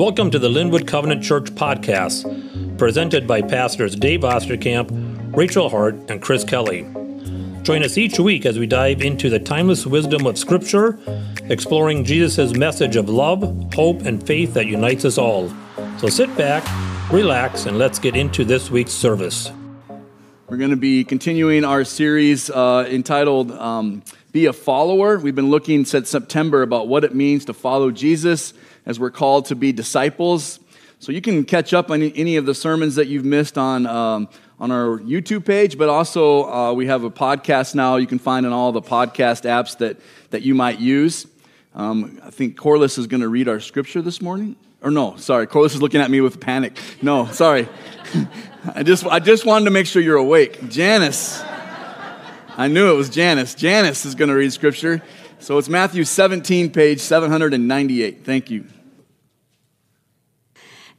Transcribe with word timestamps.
Welcome 0.00 0.30
to 0.30 0.38
the 0.38 0.48
Linwood 0.48 0.86
Covenant 0.86 1.22
Church 1.22 1.54
podcast, 1.54 2.78
presented 2.78 3.26
by 3.26 3.42
pastors 3.42 3.94
Dave 3.94 4.20
Ostercamp, 4.20 5.36
Rachel 5.36 5.68
Hart, 5.68 5.94
and 6.08 6.22
Chris 6.22 6.42
Kelly. 6.42 6.84
Join 7.64 7.82
us 7.82 7.98
each 7.98 8.18
week 8.18 8.46
as 8.46 8.58
we 8.58 8.66
dive 8.66 9.02
into 9.02 9.28
the 9.28 9.38
timeless 9.38 9.86
wisdom 9.86 10.24
of 10.24 10.38
Scripture, 10.38 10.98
exploring 11.50 12.06
Jesus' 12.06 12.54
message 12.54 12.96
of 12.96 13.10
love, 13.10 13.42
hope, 13.74 14.00
and 14.06 14.26
faith 14.26 14.54
that 14.54 14.66
unites 14.66 15.04
us 15.04 15.18
all. 15.18 15.52
So 15.98 16.08
sit 16.08 16.34
back, 16.34 16.64
relax, 17.12 17.66
and 17.66 17.76
let's 17.76 17.98
get 17.98 18.16
into 18.16 18.42
this 18.42 18.70
week's 18.70 18.92
service. 18.92 19.52
We're 20.48 20.56
going 20.56 20.70
to 20.70 20.76
be 20.76 21.04
continuing 21.04 21.62
our 21.62 21.84
series 21.84 22.48
uh, 22.48 22.88
entitled 22.88 23.52
um, 23.52 24.02
Be 24.32 24.46
a 24.46 24.54
Follower. 24.54 25.18
We've 25.18 25.34
been 25.34 25.50
looking 25.50 25.84
since 25.84 26.08
September 26.08 26.62
about 26.62 26.88
what 26.88 27.04
it 27.04 27.14
means 27.14 27.44
to 27.44 27.52
follow 27.52 27.90
Jesus 27.90 28.54
as 28.86 28.98
we're 28.98 29.10
called 29.10 29.46
to 29.46 29.54
be 29.54 29.72
disciples. 29.72 30.60
So 30.98 31.12
you 31.12 31.20
can 31.20 31.44
catch 31.44 31.72
up 31.72 31.90
on 31.90 32.02
any 32.02 32.36
of 32.36 32.46
the 32.46 32.54
sermons 32.54 32.96
that 32.96 33.08
you've 33.08 33.24
missed 33.24 33.56
on, 33.56 33.86
um, 33.86 34.28
on 34.58 34.70
our 34.70 34.98
YouTube 34.98 35.46
page, 35.46 35.78
but 35.78 35.88
also 35.88 36.50
uh, 36.50 36.72
we 36.74 36.86
have 36.86 37.04
a 37.04 37.10
podcast 37.10 37.74
now 37.74 37.96
you 37.96 38.06
can 38.06 38.18
find 38.18 38.44
in 38.44 38.52
all 38.52 38.72
the 38.72 38.82
podcast 38.82 39.44
apps 39.44 39.78
that, 39.78 39.96
that 40.30 40.42
you 40.42 40.54
might 40.54 40.78
use. 40.78 41.26
Um, 41.74 42.20
I 42.24 42.30
think 42.30 42.56
Corliss 42.56 42.98
is 42.98 43.06
going 43.06 43.22
to 43.22 43.28
read 43.28 43.48
our 43.48 43.60
scripture 43.60 44.02
this 44.02 44.20
morning. 44.20 44.56
Or 44.82 44.90
no, 44.90 45.16
sorry, 45.16 45.46
Corliss 45.46 45.74
is 45.74 45.82
looking 45.82 46.00
at 46.00 46.10
me 46.10 46.20
with 46.20 46.40
panic. 46.40 46.78
No, 47.02 47.26
sorry. 47.26 47.68
I 48.74 48.82
just, 48.82 49.06
I 49.06 49.20
just 49.20 49.46
wanted 49.46 49.66
to 49.66 49.70
make 49.70 49.86
sure 49.86 50.02
you're 50.02 50.16
awake. 50.16 50.68
Janice. 50.68 51.42
I 52.60 52.68
knew 52.68 52.90
it 52.90 52.94
was 52.94 53.08
Janice. 53.08 53.54
Janice 53.54 54.04
is 54.04 54.14
going 54.14 54.28
to 54.28 54.34
read 54.34 54.52
scripture. 54.52 55.00
So 55.38 55.56
it's 55.56 55.70
Matthew 55.70 56.04
17, 56.04 56.70
page 56.70 57.00
798. 57.00 58.22
Thank 58.22 58.50
you. 58.50 58.66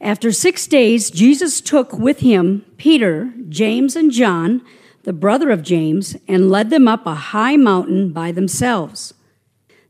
After 0.00 0.32
six 0.32 0.66
days, 0.66 1.08
Jesus 1.08 1.60
took 1.60 1.96
with 1.96 2.18
him 2.18 2.64
Peter, 2.78 3.32
James, 3.48 3.94
and 3.94 4.10
John, 4.10 4.62
the 5.04 5.12
brother 5.12 5.50
of 5.50 5.62
James, 5.62 6.16
and 6.26 6.50
led 6.50 6.70
them 6.70 6.88
up 6.88 7.06
a 7.06 7.14
high 7.14 7.56
mountain 7.56 8.10
by 8.10 8.32
themselves. 8.32 9.14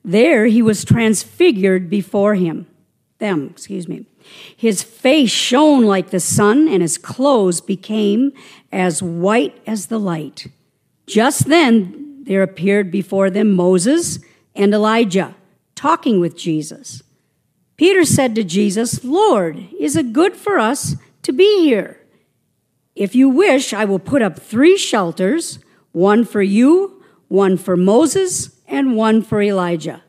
There 0.05 0.45
he 0.45 0.61
was 0.61 0.85
transfigured 0.85 1.89
before 1.89 2.35
him, 2.35 2.67
them, 3.17 3.49
excuse 3.51 3.89
me. 3.89 4.05
His 4.55 4.83
face 4.83 5.31
shone 5.31 5.87
like 5.87 6.11
the 6.11 6.21
sun, 6.21 6.69
and 6.69 6.83
his 6.83 6.99
clothes 6.99 7.63
became 7.63 8.35
as 8.71 9.03
white 9.03 9.59
as 9.67 9.87
the 9.87 9.99
light. 9.99 10.49
Just 11.13 11.49
then 11.49 12.23
there 12.23 12.43
appeared 12.43 12.91
before 12.91 13.29
them 13.29 13.53
Moses 13.53 14.19
and 14.55 14.73
Elijah 14.73 15.35
talking 15.75 16.21
with 16.21 16.39
Jesus. 16.39 17.03
Peter 17.77 18.03
said 18.07 18.35
to 18.35 18.43
Jesus, 18.43 19.05
Lord, 19.05 19.69
is 19.79 19.95
it 19.95 20.15
good 20.15 20.35
for 20.35 20.59
us 20.59 20.97
to 21.21 21.31
be 21.31 21.65
here? 21.65 22.01
If 22.95 23.15
you 23.15 23.29
wish, 23.29 23.75
I 23.75 23.85
will 23.85 23.99
put 23.99 24.23
up 24.23 24.39
three 24.39 24.79
shelters 24.79 25.59
one 25.93 26.25
for 26.25 26.41
you, 26.41 27.05
one 27.29 27.59
for 27.59 27.77
Moses, 27.77 28.59
and 28.67 28.97
one 28.97 29.21
for 29.21 29.43
Elijah. 29.43 30.03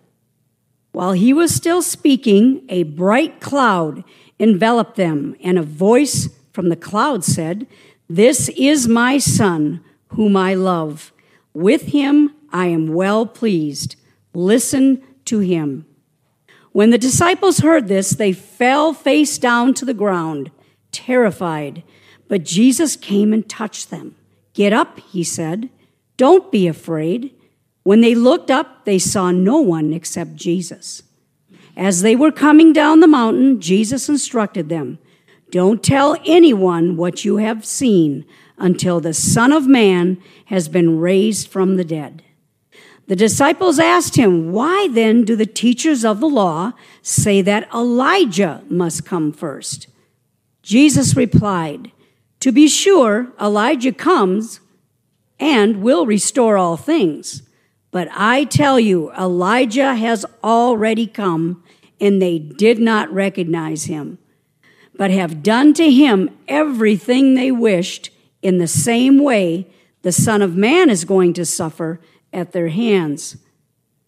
While 0.93 1.11
he 1.11 1.33
was 1.33 1.53
still 1.53 1.81
speaking, 1.81 2.63
a 2.69 2.83
bright 2.83 3.41
cloud 3.41 4.05
enveloped 4.39 4.95
them, 4.95 5.35
and 5.43 5.57
a 5.57 5.63
voice 5.63 6.29
from 6.53 6.69
the 6.69 6.77
cloud 6.77 7.25
said, 7.25 7.67
This 8.07 8.47
is 8.55 8.87
my 8.87 9.17
son, 9.17 9.83
whom 10.15 10.35
I 10.35 10.53
love. 10.53 11.11
With 11.53 11.83
him 11.83 12.33
I 12.51 12.67
am 12.67 12.93
well 12.93 13.25
pleased. 13.25 13.95
Listen 14.33 15.03
to 15.25 15.39
him. 15.39 15.85
When 16.71 16.89
the 16.89 16.97
disciples 16.97 17.59
heard 17.59 17.87
this, 17.87 18.11
they 18.11 18.33
fell 18.33 18.93
face 18.93 19.37
down 19.37 19.73
to 19.75 19.85
the 19.85 19.93
ground, 19.93 20.51
terrified. 20.91 21.83
But 22.27 22.43
Jesus 22.43 22.95
came 22.95 23.31
and 23.31 23.47
touched 23.47 23.91
them. 23.91 24.15
Get 24.53 24.73
up, 24.73 24.99
he 24.99 25.23
said. 25.23 25.69
Don't 26.17 26.51
be 26.51 26.67
afraid. 26.67 27.31
When 27.83 28.01
they 28.01 28.15
looked 28.15 28.49
up, 28.49 28.85
they 28.85 28.97
saw 28.97 29.31
no 29.31 29.59
one 29.59 29.93
except 29.93 30.35
Jesus. 30.35 31.03
As 31.75 32.01
they 32.01 32.15
were 32.15 32.31
coming 32.31 32.71
down 32.71 32.99
the 32.99 33.07
mountain, 33.07 33.59
Jesus 33.59 34.09
instructed 34.09 34.69
them 34.69 34.99
Don't 35.51 35.83
tell 35.83 36.17
anyone 36.25 36.97
what 36.97 37.25
you 37.25 37.37
have 37.37 37.65
seen 37.65 38.25
until 38.63 39.01
the 39.01 39.13
Son 39.13 39.51
of 39.51 39.67
Man 39.67 40.17
has 40.45 40.69
been 40.69 40.97
raised 40.97 41.49
from 41.49 41.75
the 41.75 41.83
dead. 41.83 42.23
The 43.07 43.15
disciples 43.17 43.77
asked 43.77 44.15
him, 44.15 44.53
Why 44.53 44.87
then 44.87 45.25
do 45.25 45.35
the 45.35 45.45
teachers 45.45 46.05
of 46.05 46.21
the 46.21 46.29
law 46.29 46.71
say 47.01 47.41
that 47.41 47.67
Elijah 47.73 48.63
must 48.69 49.05
come 49.05 49.33
first? 49.33 49.87
Jesus 50.61 51.13
replied, 51.17 51.91
To 52.39 52.53
be 52.53 52.69
sure, 52.69 53.33
Elijah 53.39 53.91
comes 53.91 54.61
and 55.37 55.81
will 55.81 56.05
restore 56.05 56.57
all 56.57 56.77
things. 56.77 57.41
But 57.91 58.07
I 58.13 58.45
tell 58.45 58.79
you, 58.79 59.11
Elijah 59.11 59.93
has 59.93 60.25
already 60.41 61.05
come, 61.05 61.61
and 61.99 62.21
they 62.21 62.39
did 62.39 62.79
not 62.79 63.13
recognize 63.13 63.85
him, 63.85 64.19
but 64.95 65.11
have 65.11 65.43
done 65.43 65.73
to 65.73 65.91
him 65.91 66.29
everything 66.47 67.35
they 67.35 67.51
wished. 67.51 68.09
In 68.43 68.59
the 68.59 68.67
same 68.67 69.23
way, 69.23 69.67
the 70.03 70.11
Son 70.11 70.41
of 70.41 70.55
Man 70.55 70.89
is 70.89 71.05
going 71.05 71.33
to 71.33 71.45
suffer 71.45 71.99
at 72.31 72.51
their 72.51 72.67
hands. 72.67 73.37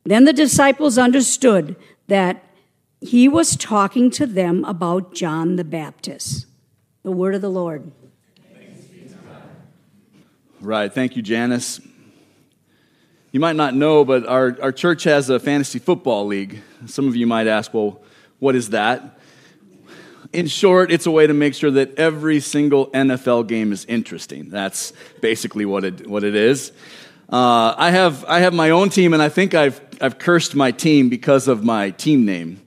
Then 0.04 0.26
the 0.26 0.34
disciples 0.34 0.98
understood 0.98 1.76
that 2.08 2.44
he 3.02 3.28
was 3.28 3.56
talking 3.56 4.12
to 4.12 4.28
them 4.28 4.64
about 4.66 5.14
John 5.14 5.56
the 5.56 5.64
Baptist. 5.64 6.46
The 7.04 7.12
word 7.12 7.34
of 7.34 7.42
the 7.42 7.50
Lord. 7.50 7.92
Right. 10.60 10.92
Thank 10.92 11.16
you, 11.16 11.22
Janice. 11.22 11.80
You 13.32 13.40
might 13.40 13.56
not 13.56 13.74
know, 13.76 14.04
but 14.04 14.26
our, 14.28 14.58
our 14.62 14.72
church 14.72 15.04
has 15.04 15.30
a 15.30 15.40
fantasy 15.40 15.80
football 15.80 16.26
league. 16.26 16.62
Some 16.88 17.08
of 17.08 17.16
you 17.16 17.28
might 17.28 17.48
ask, 17.48 17.74
well, 17.74 18.02
what 18.40 18.56
is 18.56 18.72
that? 18.72 19.15
In 20.36 20.48
short, 20.48 20.92
it's 20.92 21.06
a 21.06 21.12
way 21.12 21.26
to 21.26 21.34
make 21.34 21.54
sure 21.54 21.72
that 21.72 21.98
every 21.98 22.42
single 22.42 22.88
NFL 22.88 23.48
game 23.48 23.72
is 23.72 23.86
interesting. 23.86 24.50
That's 24.50 24.92
basically 25.22 25.64
what 25.64 25.86
it, 25.86 26.10
what 26.10 26.26
it 26.26 26.36
is. 26.36 26.74
Uh, 27.32 27.74
I, 27.78 27.92
have, 27.92 28.26
I 28.26 28.40
have 28.40 28.54
my 28.54 28.72
own 28.72 28.90
team, 28.90 29.14
and 29.14 29.24
I 29.24 29.30
think 29.30 29.54
I've, 29.54 29.80
I've 30.02 30.20
cursed 30.20 30.54
my 30.54 30.72
team 30.72 31.08
because 31.08 31.48
of 31.48 31.64
my 31.64 31.92
team 31.92 32.26
name. 32.26 32.62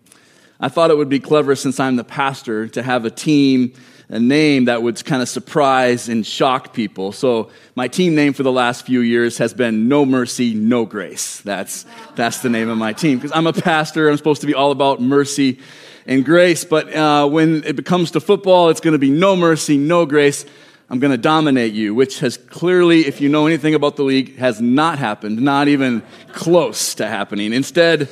I 0.58 0.70
thought 0.70 0.90
it 0.90 0.96
would 0.96 1.10
be 1.10 1.20
clever, 1.20 1.54
since 1.54 1.78
I'm 1.78 1.96
the 1.96 2.04
pastor, 2.04 2.68
to 2.68 2.82
have 2.82 3.04
a 3.04 3.10
team, 3.10 3.74
a 4.10 4.19
name 4.19 4.66
that 4.66 4.82
would 4.82 5.04
kind 5.04 5.20
of 5.20 5.28
surprise 5.28 6.08
and 6.08 6.26
shock 6.26 6.72
people. 6.72 7.12
So 7.12 7.50
my 7.74 7.88
team 7.88 8.14
name 8.14 8.32
for 8.32 8.42
the 8.42 8.52
last 8.52 8.86
few 8.86 9.00
years 9.00 9.38
has 9.38 9.52
been 9.52 9.88
No 9.88 10.06
Mercy, 10.06 10.54
No 10.54 10.86
Grace. 10.86 11.41
That's, 11.42 11.84
that's 12.14 12.38
the 12.38 12.48
name 12.48 12.70
of 12.70 12.78
my 12.78 12.94
team. 12.94 13.19
Because 13.19 13.32
I'm 13.34 13.46
a 13.46 13.52
pastor, 13.52 14.08
I'm 14.08 14.16
supposed 14.16 14.41
to 14.41 14.46
be 14.46 14.54
all 14.54 14.70
about 14.70 15.00
mercy 15.00 15.58
and 16.06 16.24
grace. 16.24 16.64
But 16.64 16.94
uh, 16.94 17.28
when 17.28 17.62
it 17.64 17.84
comes 17.84 18.12
to 18.12 18.20
football, 18.20 18.70
it's 18.70 18.80
going 18.80 18.92
to 18.92 18.98
be 18.98 19.10
no 19.10 19.36
mercy, 19.36 19.76
no 19.76 20.06
grace. 20.06 20.46
I'm 20.90 21.00
going 21.00 21.10
to 21.10 21.19
dominate 21.19 21.75
you, 21.75 21.94
which 21.94 22.20
has 22.20 22.38
clearly, 22.38 23.06
if 23.06 23.20
you 23.20 23.28
know 23.28 23.46
anything 23.46 23.75
about 23.75 23.96
the 23.96 24.04
league, 24.04 24.36
has 24.38 24.58
not 24.58 24.98
happened, 24.98 25.38
not 25.38 25.69
even 25.69 26.02
close 26.32 26.94
to 26.94 27.06
happening. 27.06 27.52
Instead, 27.52 28.08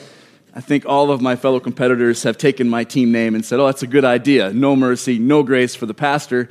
I 0.57 0.61
think 0.63 0.87
all 0.87 1.11
of 1.11 1.21
my 1.21 1.37
fellow 1.37 1.61
competitors 1.61 2.23
have 2.23 2.39
taken 2.39 2.67
my 2.67 2.83
team 2.83 3.13
name 3.13 3.35
and 3.35 3.45
said, 3.45 3.61
oh, 3.61 3.67
that's 3.67 3.83
a 3.83 3.87
good 3.87 4.07
idea. 4.07 4.55
No 4.55 4.75
mercy, 4.75 5.19
no 5.19 5.43
grace 5.43 5.75
for 5.75 5.85
the 5.85 5.93
pastor. 5.93 6.49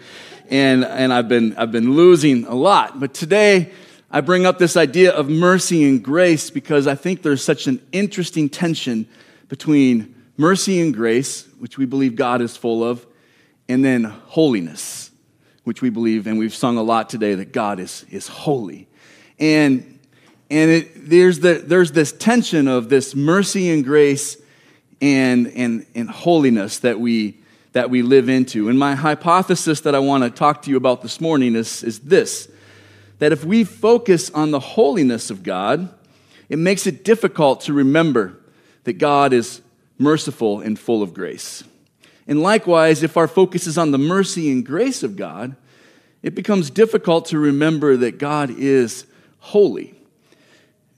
And, 0.48 0.86
and 0.86 1.12
I've, 1.12 1.28
been, 1.28 1.56
I've 1.58 1.72
been 1.72 1.96
losing 1.96 2.46
a 2.46 2.54
lot. 2.54 3.00
But 3.00 3.16
today, 3.16 3.72
I 4.12 4.22
bring 4.22 4.46
up 4.46 4.60
this 4.60 4.78
idea 4.78 5.12
of 5.12 5.28
mercy 5.28 5.90
and 5.90 6.04
grace 6.04 6.52
because 6.52 6.86
I 6.86 6.94
think 6.94 7.24
there's 7.24 7.44
such 7.44 7.66
an 7.66 7.82
interesting 7.92 8.48
tension 8.48 9.08
between 9.50 10.14
mercy 10.38 10.80
and 10.82 10.94
grace, 10.94 11.48
which 11.58 11.80
we 11.80 11.88
believe 11.88 12.16
God 12.16 12.44
is 12.44 12.56
full 12.56 12.84
of, 12.84 13.04
and 13.68 13.84
then 13.84 14.04
holiness 14.04 15.10
which 15.64 15.82
we 15.82 15.90
believe, 15.90 16.28
and 16.28 16.38
we've 16.38 16.54
sung 16.54 16.78
a 16.78 16.84
lot 16.84 17.10
today, 17.10 17.34
that 17.34 17.52
God 17.52 17.80
is, 17.80 18.06
is 18.12 18.28
holy. 18.28 18.88
And, 19.40 19.95
and 20.50 20.70
it, 20.72 21.10
there's, 21.10 21.40
the, 21.40 21.64
there's 21.66 21.92
this 21.92 22.12
tension 22.12 22.68
of 22.68 22.90
this 22.90 23.16
mercy 23.16 23.72
and 23.72 23.84
grace 23.84 24.38
and, 25.02 25.48
and, 25.48 25.86
and 25.96 26.10
holiness 26.10 26.80
that 26.80 27.00
we, 27.00 27.40
that 27.74 27.90
we 27.90 28.02
live 28.02 28.30
into. 28.30 28.70
And 28.70 28.78
my 28.78 28.96
hypothesis 28.96 29.82
that 29.82 29.96
I 29.96 30.00
want 30.00 30.24
to 30.24 30.30
talk 30.30 30.62
to 30.64 30.70
you 30.70 30.78
about 30.78 31.02
this 31.02 31.20
morning 31.20 31.56
is, 31.56 31.84
is 31.84 32.00
this 32.02 32.50
that 33.18 33.32
if 33.32 33.46
we 33.46 33.64
focus 33.64 34.30
on 34.32 34.52
the 34.52 34.60
holiness 34.60 35.30
of 35.30 35.42
God, 35.42 35.90
it 36.50 36.60
makes 36.60 36.86
it 36.86 37.06
difficult 37.06 37.62
to 37.62 37.72
remember 37.72 38.38
that 38.84 38.94
God 38.94 39.32
is 39.32 39.62
merciful 39.98 40.60
and 40.60 40.78
full 40.78 41.02
of 41.02 41.14
grace. 41.14 41.64
And 42.28 42.42
likewise, 42.42 43.04
if 43.04 43.16
our 43.16 43.30
focus 43.30 43.68
is 43.68 43.78
on 43.78 43.92
the 43.92 43.98
mercy 43.98 44.52
and 44.52 44.66
grace 44.66 45.02
of 45.02 45.16
God, 45.16 45.56
it 46.24 46.36
becomes 46.36 46.70
difficult 46.70 47.28
to 47.28 47.40
remember 47.40 47.96
that 47.96 48.18
God 48.18 48.50
is 48.50 49.06
holy 49.40 49.96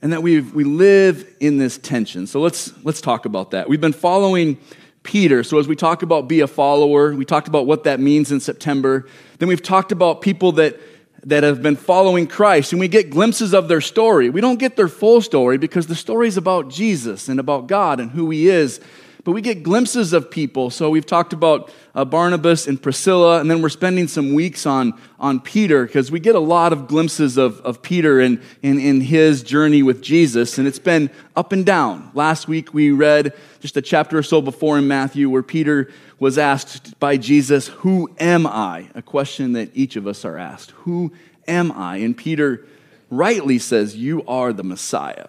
and 0.01 0.13
that 0.13 0.21
we 0.21 0.41
we 0.41 0.63
live 0.63 1.27
in 1.39 1.57
this 1.57 1.77
tension. 1.77 2.27
So 2.27 2.39
let's, 2.41 2.73
let's 2.83 3.01
talk 3.01 3.25
about 3.25 3.51
that. 3.51 3.67
We've 3.69 3.81
been 3.81 3.93
following 3.93 4.59
Peter. 5.07 5.41
So, 5.43 5.57
as 5.57 5.67
we 5.67 5.75
talk 5.75 6.03
about 6.03 6.27
be 6.27 6.41
a 6.41 6.47
follower, 6.47 7.15
we 7.15 7.25
talked 7.25 7.47
about 7.47 7.65
what 7.65 7.85
that 7.85 7.99
means 7.99 8.31
in 8.31 8.39
September. 8.39 9.07
Then 9.39 9.47
we've 9.47 9.63
talked 9.63 9.91
about 9.93 10.21
people 10.21 10.51
that, 10.53 10.79
that 11.23 11.43
have 11.43 11.61
been 11.61 11.77
following 11.77 12.27
Christ, 12.27 12.73
and 12.73 12.79
we 12.79 12.89
get 12.89 13.09
glimpses 13.09 13.53
of 13.53 13.69
their 13.69 13.79
story. 13.79 14.29
We 14.29 14.41
don't 14.41 14.59
get 14.59 14.75
their 14.75 14.89
full 14.89 15.21
story 15.21 15.57
because 15.57 15.87
the 15.87 15.95
story 15.95 16.27
is 16.27 16.35
about 16.35 16.69
Jesus 16.69 17.29
and 17.29 17.39
about 17.39 17.67
God 17.67 18.01
and 18.01 18.11
who 18.11 18.29
He 18.29 18.49
is 18.49 18.81
but 19.27 19.33
we 19.33 19.41
get 19.41 19.61
glimpses 19.61 20.13
of 20.13 20.31
people. 20.31 20.69
So 20.69 20.89
we've 20.89 21.05
talked 21.05 21.33
about 21.33 21.69
uh, 21.93 22.05
Barnabas 22.05 22.65
and 22.65 22.81
Priscilla, 22.81 23.41
and 23.41 23.51
then 23.51 23.61
we're 23.61 23.67
spending 23.67 24.07
some 24.07 24.33
weeks 24.33 24.65
on, 24.65 24.93
on 25.19 25.41
Peter 25.41 25.85
because 25.85 26.09
we 26.09 26.21
get 26.21 26.33
a 26.33 26.39
lot 26.39 26.71
of 26.71 26.87
glimpses 26.87 27.35
of, 27.35 27.59
of 27.59 27.81
Peter 27.81 28.21
and 28.21 28.41
in, 28.61 28.79
in 28.79 29.01
his 29.01 29.43
journey 29.43 29.83
with 29.83 30.01
Jesus, 30.01 30.57
and 30.57 30.65
it's 30.65 30.79
been 30.79 31.09
up 31.35 31.51
and 31.51 31.65
down. 31.65 32.09
Last 32.13 32.47
week 32.47 32.73
we 32.73 32.91
read 32.91 33.33
just 33.59 33.75
a 33.75 33.81
chapter 33.81 34.17
or 34.17 34.23
so 34.23 34.41
before 34.41 34.77
in 34.77 34.87
Matthew 34.87 35.29
where 35.29 35.43
Peter 35.43 35.91
was 36.19 36.37
asked 36.37 36.97
by 37.01 37.17
Jesus, 37.17 37.67
Who 37.67 38.09
am 38.21 38.47
I? 38.47 38.87
A 38.95 39.01
question 39.01 39.51
that 39.51 39.71
each 39.73 39.97
of 39.97 40.07
us 40.07 40.23
are 40.23 40.37
asked. 40.37 40.71
Who 40.71 41.11
am 41.49 41.73
I? 41.73 41.97
And 41.97 42.15
Peter 42.15 42.65
rightly 43.09 43.59
says, 43.59 43.93
You 43.93 44.23
are 44.25 44.53
the 44.53 44.63
Messiah 44.63 45.27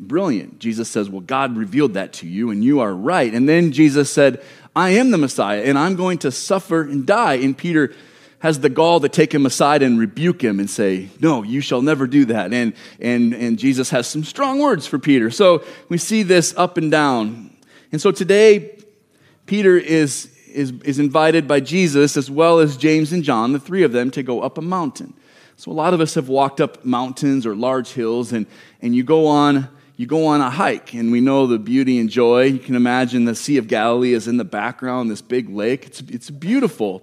brilliant. 0.00 0.58
Jesus 0.58 0.88
says, 0.88 1.08
Well, 1.08 1.20
God 1.20 1.56
revealed 1.56 1.94
that 1.94 2.12
to 2.14 2.28
you, 2.28 2.50
and 2.50 2.62
you 2.62 2.80
are 2.80 2.94
right. 2.94 3.32
And 3.32 3.48
then 3.48 3.72
Jesus 3.72 4.10
said, 4.10 4.42
I 4.74 4.90
am 4.90 5.10
the 5.10 5.18
Messiah, 5.18 5.62
and 5.62 5.78
I'm 5.78 5.96
going 5.96 6.18
to 6.18 6.30
suffer 6.30 6.82
and 6.82 7.06
die. 7.06 7.34
And 7.34 7.56
Peter 7.56 7.92
has 8.40 8.60
the 8.60 8.68
gall 8.68 9.00
to 9.00 9.08
take 9.08 9.34
him 9.34 9.46
aside 9.46 9.82
and 9.82 9.98
rebuke 9.98 10.42
him 10.42 10.60
and 10.60 10.70
say, 10.70 11.08
No, 11.20 11.42
you 11.42 11.60
shall 11.60 11.82
never 11.82 12.06
do 12.06 12.26
that. 12.26 12.52
And, 12.52 12.74
and, 13.00 13.34
and 13.34 13.58
Jesus 13.58 13.90
has 13.90 14.06
some 14.06 14.24
strong 14.24 14.60
words 14.60 14.86
for 14.86 14.98
Peter. 14.98 15.30
So 15.30 15.64
we 15.88 15.98
see 15.98 16.22
this 16.22 16.54
up 16.56 16.76
and 16.76 16.90
down. 16.90 17.56
And 17.90 18.00
so 18.00 18.12
today, 18.12 18.78
Peter 19.46 19.76
is, 19.76 20.30
is, 20.46 20.72
is 20.84 20.98
invited 20.98 21.48
by 21.48 21.60
Jesus, 21.60 22.16
as 22.16 22.30
well 22.30 22.58
as 22.58 22.76
James 22.76 23.12
and 23.12 23.24
John, 23.24 23.52
the 23.52 23.58
three 23.58 23.82
of 23.82 23.92
them, 23.92 24.10
to 24.12 24.22
go 24.22 24.42
up 24.42 24.58
a 24.58 24.62
mountain. 24.62 25.14
So 25.56 25.72
a 25.72 25.74
lot 25.74 25.92
of 25.92 26.00
us 26.00 26.14
have 26.14 26.28
walked 26.28 26.60
up 26.60 26.84
mountains 26.84 27.44
or 27.44 27.56
large 27.56 27.88
hills, 27.88 28.32
and, 28.32 28.46
and 28.80 28.94
you 28.94 29.02
go 29.02 29.26
on 29.26 29.68
you 29.98 30.06
go 30.06 30.26
on 30.26 30.40
a 30.40 30.48
hike, 30.48 30.94
and 30.94 31.10
we 31.10 31.20
know 31.20 31.48
the 31.48 31.58
beauty 31.58 31.98
and 31.98 32.08
joy. 32.08 32.44
You 32.44 32.60
can 32.60 32.76
imagine 32.76 33.24
the 33.24 33.34
Sea 33.34 33.56
of 33.56 33.66
Galilee 33.66 34.12
is 34.12 34.28
in 34.28 34.36
the 34.36 34.44
background, 34.44 35.10
this 35.10 35.20
big 35.20 35.50
lake. 35.50 35.86
It's, 35.86 36.00
it's 36.02 36.30
beautiful. 36.30 37.02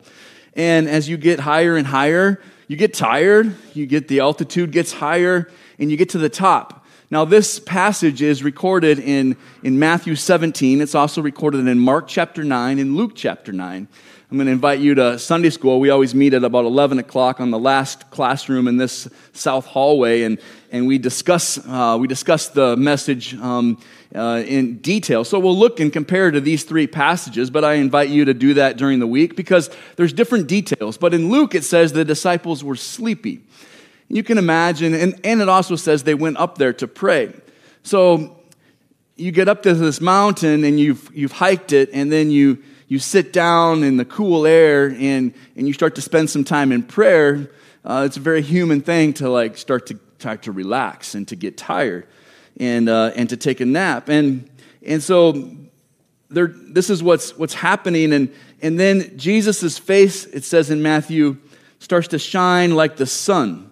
And 0.53 0.87
as 0.87 1.09
you 1.09 1.17
get 1.17 1.41
higher 1.41 1.75
and 1.75 1.85
higher, 1.85 2.41
you 2.69 2.77
get 2.77 2.93
tired, 2.93 3.53
you 3.73 3.85
get 3.85 4.07
the 4.07 4.21
altitude 4.21 4.71
gets 4.71 4.93
higher, 4.93 5.51
and 5.77 5.91
you 5.91 5.97
get 5.97 6.11
to 6.11 6.17
the 6.17 6.29
top. 6.29 6.84
Now, 7.11 7.23
this 7.23 7.59
passage 7.59 8.23
is 8.23 8.41
recorded 8.41 8.97
in, 8.97 9.37
in 9.61 9.77
Matthew 9.77 10.15
17. 10.15 10.81
It's 10.81 10.95
also 10.95 11.21
recorded 11.21 11.67
in 11.67 11.77
Mark 11.77 12.07
chapter 12.07 12.43
9 12.43 12.79
and 12.79 12.95
Luke 12.95 13.11
chapter 13.13 13.51
9. 13.51 13.87
I'm 14.31 14.37
going 14.37 14.47
to 14.47 14.51
invite 14.51 14.79
you 14.79 14.95
to 14.95 15.19
Sunday 15.19 15.51
school. 15.51 15.79
We 15.79 15.91
always 15.91 16.15
meet 16.15 16.33
at 16.33 16.43
about 16.43 16.65
11 16.65 16.97
o'clock 16.97 17.39
on 17.39 17.51
the 17.51 17.59
last 17.59 18.09
classroom 18.09 18.67
in 18.67 18.77
this 18.77 19.07
south 19.33 19.67
hallway, 19.67 20.23
and, 20.23 20.39
and 20.71 20.87
we, 20.87 20.97
discuss, 20.97 21.59
uh, 21.67 21.95
we 21.99 22.07
discuss 22.07 22.47
the 22.47 22.75
message 22.75 23.35
um, 23.35 23.79
uh, 24.15 24.41
in 24.43 24.77
detail. 24.79 25.23
So 25.23 25.37
we'll 25.37 25.55
look 25.55 25.79
and 25.79 25.93
compare 25.93 26.31
to 26.31 26.41
these 26.41 26.63
three 26.63 26.87
passages, 26.87 27.51
but 27.51 27.63
I 27.63 27.73
invite 27.73 28.09
you 28.09 28.25
to 28.25 28.33
do 28.33 28.55
that 28.55 28.77
during 28.77 28.97
the 28.97 29.05
week 29.05 29.35
because 29.35 29.69
there's 29.95 30.11
different 30.11 30.47
details. 30.47 30.97
But 30.97 31.13
in 31.13 31.29
Luke, 31.29 31.53
it 31.53 31.63
says 31.63 31.93
the 31.93 32.03
disciples 32.03 32.63
were 32.63 32.75
sleepy. 32.75 33.43
You 34.07 34.23
can 34.23 34.37
imagine, 34.37 34.93
and, 34.93 35.19
and 35.23 35.41
it 35.41 35.49
also 35.49 35.75
says 35.75 36.03
they 36.03 36.13
went 36.13 36.37
up 36.37 36.57
there 36.57 36.73
to 36.73 36.87
pray. 36.87 37.33
So 37.83 38.37
you 39.15 39.31
get 39.31 39.47
up 39.47 39.63
to 39.63 39.73
this 39.73 39.99
mountain 39.99 40.63
and 40.63 40.79
you've, 40.79 41.09
you've 41.13 41.31
hiked 41.31 41.73
it, 41.73 41.89
and 41.93 42.11
then 42.11 42.31
you 42.31 42.63
you 42.87 42.99
sit 42.99 43.33
down 43.33 43.83
in 43.83 43.97
the 43.97 44.05
cool 44.05 44.45
air 44.45 44.87
and, 44.87 45.33
and 45.55 45.67
you 45.67 45.73
start 45.73 45.95
to 45.95 46.01
spend 46.01 46.29
some 46.29 46.43
time 46.43 46.71
in 46.71 46.83
prayer, 46.83 47.49
uh, 47.83 48.03
it's 48.05 48.17
a 48.17 48.19
very 48.19 48.41
human 48.41 48.81
thing 48.81 49.13
to 49.13 49.29
like 49.29 49.57
start 49.57 49.87
to 49.87 49.99
start 50.19 50.43
to 50.43 50.51
relax 50.51 51.15
and 51.15 51.27
to 51.27 51.35
get 51.35 51.57
tired 51.57 52.07
and, 52.59 52.87
uh, 52.89 53.11
and 53.15 53.29
to 53.29 53.37
take 53.37 53.59
a 53.59 53.65
nap. 53.65 54.09
And, 54.09 54.49
and 54.85 55.03
so 55.03 55.51
there, 56.29 56.47
this 56.47 56.89
is 56.89 57.03
what's, 57.03 57.37
what's 57.37 57.53
happening. 57.53 58.13
And, 58.13 58.33
and 58.61 58.79
then 58.79 59.17
Jesus' 59.17 59.77
face, 59.77 60.25
it 60.25 60.43
says 60.43 60.71
in 60.71 60.81
Matthew, 60.81 61.37
starts 61.79 62.07
to 62.09 62.19
shine 62.19 62.75
like 62.75 62.95
the 62.95 63.05
sun. 63.05 63.71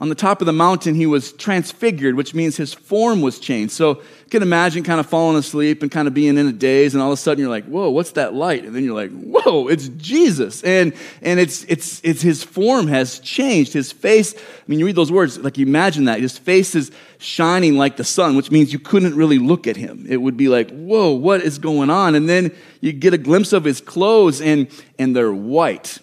On 0.00 0.08
the 0.08 0.16
top 0.16 0.42
of 0.42 0.46
the 0.46 0.52
mountain, 0.52 0.96
he 0.96 1.06
was 1.06 1.32
transfigured, 1.32 2.16
which 2.16 2.34
means 2.34 2.56
his 2.56 2.74
form 2.74 3.20
was 3.20 3.38
changed. 3.38 3.72
So 3.72 3.90
you 3.90 4.28
can 4.28 4.42
imagine 4.42 4.82
kind 4.82 4.98
of 4.98 5.06
falling 5.06 5.36
asleep 5.36 5.82
and 5.82 5.90
kind 5.90 6.08
of 6.08 6.14
being 6.14 6.36
in 6.36 6.48
a 6.48 6.52
daze, 6.52 6.94
and 6.94 7.02
all 7.02 7.10
of 7.10 7.14
a 7.14 7.16
sudden 7.16 7.40
you're 7.40 7.48
like, 7.48 7.64
whoa, 7.66 7.90
what's 7.90 8.10
that 8.12 8.34
light? 8.34 8.64
And 8.64 8.74
then 8.74 8.82
you're 8.82 8.94
like, 8.94 9.12
whoa, 9.12 9.68
it's 9.68 9.88
Jesus. 9.90 10.64
And, 10.64 10.94
and 11.22 11.38
it's, 11.38 11.62
it's, 11.64 12.00
it's 12.02 12.22
his 12.22 12.42
form 12.42 12.88
has 12.88 13.20
changed. 13.20 13.72
His 13.72 13.92
face, 13.92 14.34
I 14.34 14.40
mean, 14.66 14.80
you 14.80 14.86
read 14.86 14.96
those 14.96 15.12
words, 15.12 15.38
like 15.38 15.58
you 15.58 15.64
imagine 15.64 16.06
that. 16.06 16.18
His 16.18 16.36
face 16.36 16.74
is 16.74 16.90
shining 17.18 17.76
like 17.76 17.96
the 17.96 18.04
sun, 18.04 18.34
which 18.34 18.50
means 18.50 18.72
you 18.72 18.80
couldn't 18.80 19.14
really 19.14 19.38
look 19.38 19.68
at 19.68 19.76
him. 19.76 20.06
It 20.08 20.16
would 20.16 20.36
be 20.36 20.48
like, 20.48 20.70
whoa, 20.72 21.12
what 21.12 21.40
is 21.40 21.58
going 21.58 21.90
on? 21.90 22.16
And 22.16 22.28
then 22.28 22.50
you 22.80 22.92
get 22.92 23.14
a 23.14 23.18
glimpse 23.18 23.52
of 23.52 23.62
his 23.62 23.80
clothes, 23.80 24.40
and, 24.40 24.66
and 24.98 25.14
they're 25.14 25.32
white 25.32 26.00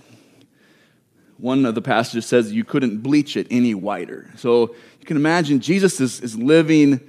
one 1.42 1.66
of 1.66 1.74
the 1.74 1.82
passages 1.82 2.28
says 2.28 2.54
you 2.54 2.64
couldn't 2.64 3.00
bleach 3.00 3.36
it 3.36 3.48
any 3.50 3.74
whiter. 3.74 4.30
So 4.38 4.76
you 5.00 5.06
can 5.06 5.18
imagine 5.18 5.60
Jesus 5.60 6.00
is, 6.00 6.22
is 6.22 6.38
living 6.38 7.00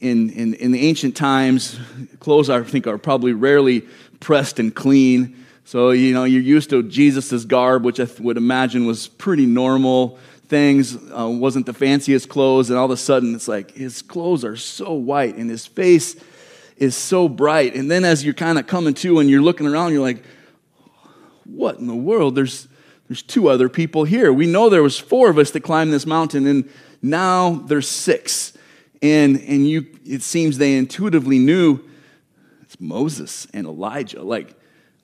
in, 0.00 0.30
in, 0.30 0.54
in 0.54 0.72
the 0.72 0.86
ancient 0.88 1.16
times. 1.16 1.78
Clothes, 2.18 2.50
I 2.50 2.62
think, 2.64 2.88
are 2.88 2.98
probably 2.98 3.32
rarely 3.32 3.82
pressed 4.18 4.58
and 4.58 4.74
clean. 4.74 5.44
So, 5.64 5.90
you 5.90 6.12
know, 6.12 6.24
you're 6.24 6.42
used 6.42 6.70
to 6.70 6.82
Jesus' 6.82 7.44
garb, 7.44 7.84
which 7.84 8.00
I 8.00 8.08
would 8.18 8.36
imagine 8.36 8.86
was 8.86 9.06
pretty 9.06 9.46
normal 9.46 10.18
things, 10.48 10.96
uh, 10.96 11.28
wasn't 11.28 11.66
the 11.66 11.72
fanciest 11.72 12.28
clothes, 12.28 12.70
and 12.70 12.78
all 12.78 12.84
of 12.84 12.90
a 12.92 12.96
sudden 12.96 13.34
it's 13.34 13.48
like 13.48 13.72
his 13.72 14.02
clothes 14.02 14.44
are 14.44 14.56
so 14.56 14.92
white 14.92 15.36
and 15.36 15.50
his 15.50 15.66
face 15.66 16.16
is 16.76 16.94
so 16.94 17.28
bright. 17.28 17.74
And 17.74 17.90
then 17.90 18.04
as 18.04 18.24
you're 18.24 18.34
kind 18.34 18.58
of 18.58 18.66
coming 18.66 18.94
to 18.94 19.18
and 19.18 19.30
you're 19.30 19.42
looking 19.42 19.66
around, 19.66 19.92
you're 19.92 20.02
like, 20.02 20.22
what 21.44 21.78
in 21.78 21.86
the 21.86 21.96
world? 21.96 22.34
There's 22.34 22.68
there's 23.08 23.22
two 23.22 23.48
other 23.48 23.68
people 23.68 24.04
here. 24.04 24.32
We 24.32 24.46
know 24.46 24.68
there 24.68 24.82
was 24.82 24.98
four 24.98 25.30
of 25.30 25.38
us 25.38 25.52
that 25.52 25.60
climbed 25.60 25.92
this 25.92 26.06
mountain, 26.06 26.46
and 26.46 26.68
now 27.02 27.50
there's 27.66 27.88
six. 27.88 28.52
And, 29.00 29.36
and 29.40 29.68
you, 29.68 29.86
it 30.04 30.22
seems 30.22 30.58
they 30.58 30.76
intuitively 30.76 31.38
knew 31.38 31.80
it's 32.62 32.80
Moses 32.80 33.46
and 33.52 33.66
Elijah. 33.66 34.22
Like, 34.22 34.54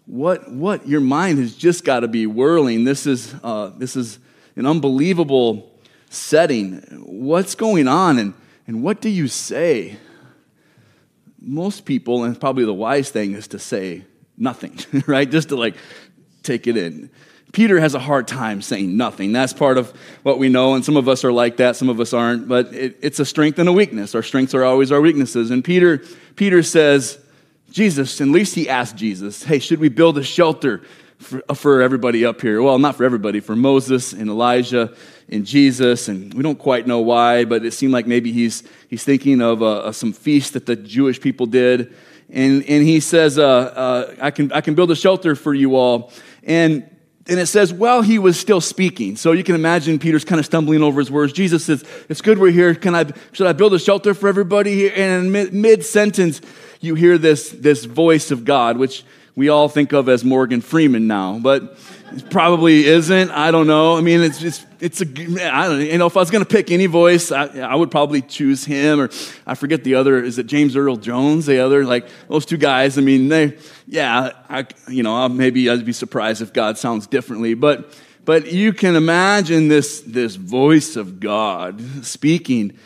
what, 0.07 0.51
what? 0.51 0.89
Your 0.89 1.01
mind 1.01 1.39
has 1.39 1.55
just 1.55 1.85
got 1.85 2.01
to 2.01 2.09
be 2.09 2.27
whirling. 2.27 2.85
This 2.85 3.07
is, 3.07 3.35
uh, 3.45 3.71
this 3.77 3.95
is 3.95 4.19
an 4.57 4.67
unbelievable 4.67 5.71
setting. 6.11 6.79
What's 7.05 7.55
going 7.55 7.87
on, 7.87 8.19
and, 8.19 8.35
and 8.67 8.83
what 8.83 9.01
do 9.01 9.09
you 9.09 9.29
say? 9.29 9.97
Most 11.41 11.85
people, 11.85 12.25
and 12.25 12.39
probably 12.41 12.65
the 12.65 12.75
wise 12.75 13.11
thing 13.11 13.35
is 13.35 13.49
to 13.49 13.61
say 13.61 14.05
nothing, 14.37 14.79
right? 15.07 15.31
Just 15.31 15.51
to 15.51 15.57
like 15.57 15.77
take 16.43 16.67
it 16.67 16.77
in. 16.77 17.11
Peter 17.53 17.79
has 17.79 17.95
a 17.95 17.99
hard 17.99 18.27
time 18.27 18.63
saying 18.63 18.97
nothing. 18.97 19.33
That's 19.33 19.53
part 19.53 19.77
of 19.77 19.91
what 20.23 20.39
we 20.39 20.49
know, 20.49 20.75
and 20.75 20.83
some 20.85 20.97
of 20.97 21.07
us 21.07 21.23
are 21.23 21.33
like 21.33 21.59
that, 21.59 21.77
some 21.77 21.91
of 21.91 22.01
us 22.01 22.15
aren't, 22.15 22.49
but 22.49 22.73
it, 22.73 22.99
it's 23.03 23.21
a 23.21 23.27
strength 23.27 23.59
and 23.59 23.69
a 23.69 23.73
weakness. 23.73 24.15
Our 24.15 24.23
strengths 24.23 24.55
are 24.55 24.65
always 24.65 24.91
our 24.91 25.03
weaknesses. 25.03 25.51
And 25.51 25.63
Peter, 25.63 26.03
Peter 26.35 26.63
says, 26.63 27.19
Jesus, 27.71 28.21
at 28.21 28.29
least 28.29 28.55
he 28.55 28.69
asked 28.69 28.97
Jesus, 28.97 29.45
hey, 29.45 29.59
should 29.59 29.81
we 29.81 29.91
build 29.91 30.17
a 30.17 30.23
shelter 30.23 30.83
for, 31.19 31.43
for 31.55 31.83
everybody 31.83 32.25
up 32.25 32.41
here? 32.41 32.63
Well, 32.63 32.79
not 32.79 32.97
for 32.97 33.05
everybody, 33.05 33.41
for 33.41 33.55
Moses 33.55 34.13
and 34.15 34.29
Elijah 34.31 34.95
and 35.29 35.45
Jesus, 35.45 36.09
and 36.09 36.33
we 36.35 36.43
don't 36.43 36.59
quite 36.59 36.87
know 36.87 37.01
why, 37.01 37.45
but 37.45 37.65
it 37.65 37.73
seemed 37.73 37.93
like 37.93 38.07
maybe 38.07 38.33
he's, 38.33 38.63
he's 38.89 39.05
thinking 39.05 39.43
of 39.43 39.63
uh, 39.63 39.93
some 39.93 40.13
feast 40.13 40.55
that 40.55 40.67
the 40.67 40.77
Jewish 40.77 41.21
people 41.21 41.47
did. 41.47 41.95
And, 42.31 42.65
and 42.65 42.83
he 42.83 43.01
says, 43.01 43.39
uh, 43.39 43.45
uh, 43.45 44.15
I, 44.21 44.31
can, 44.31 44.53
I 44.53 44.63
can 44.63 44.75
build 44.75 44.91
a 44.91 44.97
shelter 44.97 45.35
for 45.35 45.53
you 45.53 45.77
all. 45.77 46.13
And 46.45 46.89
and 47.29 47.39
it 47.39 47.47
says, 47.47 47.73
while 47.73 48.03
he 48.03 48.19
was 48.19 48.39
still 48.39 48.61
speaking. 48.61 49.17
So 49.17 49.33
you 49.33 49.45
can 49.45 49.55
imagine 49.55 49.99
Peter's 49.99 50.25
kind 50.25 50.41
of 50.41 50.47
stumbling 50.47 50.83
over 50.83 51.01
his 51.01 51.11
words. 51.11 51.33
Jesus 51.33 51.65
says, 51.65 51.85
It's 52.09 52.21
good 52.21 52.39
we're 52.39 52.51
here. 52.51 52.75
Can 52.75 52.95
I, 52.95 53.07
should 53.31 53.47
I 53.47 53.53
build 53.53 53.75
a 53.75 53.79
shelter 53.79 54.13
for 54.13 54.29
everybody 54.29 54.75
here? 54.75 54.93
And 54.97 55.35
in 55.37 55.61
mid 55.61 55.85
sentence, 55.85 56.41
you 56.81 56.97
hear 56.97 57.19
this, 57.19 57.51
this 57.51 57.85
voice 57.85 58.33
of 58.33 58.45
God, 58.45 58.77
which 58.77 59.05
we 59.37 59.49
all 59.49 59.69
think 59.69 59.93
of 59.93 60.09
as 60.09 60.25
Morgan 60.25 60.61
Freeman 60.61 61.07
now, 61.07 61.39
but 61.39 61.79
probably 62.31 62.87
isn't. 62.87 63.31
I 63.31 63.51
don't 63.51 63.67
know. 63.67 63.97
I 63.97 64.01
mean, 64.01 64.21
it's 64.21 64.39
just, 64.39 64.67
it's 64.81 65.01
a 65.01 65.07
I 65.53 65.69
don't 65.69 65.81
you 65.81 65.99
know 65.99 66.07
if 66.07 66.17
I 66.17 66.21
was 66.21 66.31
going 66.31 66.45
to 66.45 66.49
pick 66.49 66.71
any 66.71 66.87
voice, 66.87 67.31
I, 67.31 67.47
I, 67.61 67.75
would 67.75 67.91
probably 67.91 68.23
choose 68.23 68.65
him 68.65 69.01
or 69.01 69.11
I 69.47 69.55
forget 69.55 69.85
the 69.85 69.95
other. 69.95 70.23
Is 70.23 70.39
it 70.39 70.47
James 70.47 70.77
Earl 70.77 70.97
Jones? 70.97 71.47
The 71.47 71.61
other 71.61 71.85
like 71.85 72.09
those 72.29 72.47
two 72.47 72.57
guys. 72.57 72.99
I 72.99 73.01
mean, 73.01 73.29
they 73.29 73.57
yeah. 73.87 74.33
I 74.49 74.67
you 74.89 75.03
know 75.03 75.29
maybe 75.29 75.69
I'd 75.71 75.85
be 75.85 75.93
surprised 75.93 76.43
if 76.43 76.53
God 76.53 76.79
sounds 76.79 77.07
differently, 77.07 77.55
but 77.55 77.99
but 78.25 78.53
you 78.53 78.73
can 78.73 78.97
imagine 78.97 79.69
this 79.69 80.01
this 80.01 80.37
voice 80.37 80.97
of 80.97 81.21
God 81.21 82.05
speaking. 82.05 82.77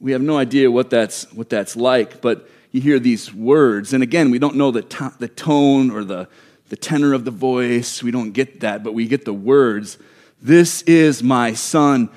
We 0.00 0.12
have 0.12 0.22
no 0.22 0.36
idea 0.36 0.70
what 0.70 0.90
that's 0.90 1.32
what 1.32 1.48
that's 1.48 1.76
like, 1.76 2.20
but 2.20 2.48
you 2.74 2.80
hear 2.80 2.98
these 2.98 3.32
words. 3.32 3.92
And 3.92 4.02
again, 4.02 4.32
we 4.32 4.40
don't 4.40 4.56
know 4.56 4.72
the, 4.72 4.82
the 5.20 5.28
tone 5.28 5.92
or 5.92 6.02
the, 6.02 6.26
the 6.68 6.76
tenor 6.76 7.12
of 7.12 7.24
the 7.24 7.30
voice. 7.30 8.02
We 8.02 8.10
don't 8.10 8.32
get 8.32 8.60
that, 8.60 8.82
but 8.82 8.94
we 8.94 9.06
get 9.06 9.24
the 9.24 9.34
words. 9.34 9.98
This 10.40 10.82
is 10.82 11.22
my 11.22 11.54
son, 11.54 12.10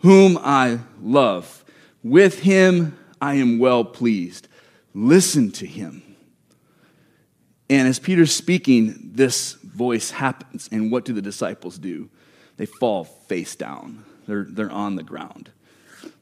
whom 0.00 0.38
I 0.38 0.80
love. 1.00 1.64
With 2.02 2.40
him 2.40 2.96
I 3.20 3.34
am 3.34 3.58
well 3.58 3.84
pleased. 3.84 4.48
Listen 4.94 5.50
to 5.52 5.66
him. 5.66 6.02
And 7.70 7.88
as 7.88 7.98
Peter's 7.98 8.34
speaking, 8.34 9.12
this 9.14 9.52
voice 9.54 10.10
happens. 10.10 10.68
And 10.70 10.92
what 10.92 11.04
do 11.04 11.12
the 11.12 11.22
disciples 11.22 11.78
do? 11.78 12.10
They 12.56 12.66
fall 12.66 13.04
face 13.04 13.56
down, 13.56 14.04
they're, 14.26 14.46
they're 14.48 14.70
on 14.70 14.96
the 14.96 15.02
ground. 15.02 15.50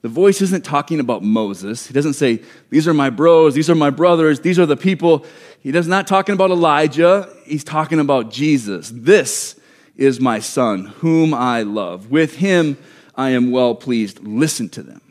The 0.03 0.09
voice 0.09 0.41
isn't 0.41 0.65
talking 0.65 0.99
about 0.99 1.23
Moses. 1.23 1.87
He 1.87 1.93
doesn't 1.93 2.15
say, 2.15 2.43
These 2.71 2.89
are 2.89 2.95
my 2.95 3.11
bros, 3.11 3.55
these 3.55 3.69
are 3.69 3.75
my 3.75 3.91
brothers, 3.91 4.41
these 4.41 4.59
are 4.59 4.67
the 4.67 4.77
people. 4.77 5.27
He 5.61 5.73
does 5.73 5.87
not 5.87 6.07
talking 6.07 6.35
about 6.35 6.51
Elijah. 6.51 7.29
He's 7.45 7.65
talking 7.65 8.01
about 8.01 8.31
Jesus. 8.31 8.91
This 8.95 9.61
is 9.97 10.19
my 10.19 10.39
son, 10.39 10.87
whom 10.87 11.35
I 11.35 11.63
love. 11.63 12.11
With 12.11 12.37
him 12.37 12.79
I 13.15 13.31
am 13.31 13.51
well 13.51 13.75
pleased. 13.75 14.21
Listen 14.21 14.71
to 14.71 14.83
them. 14.83 15.03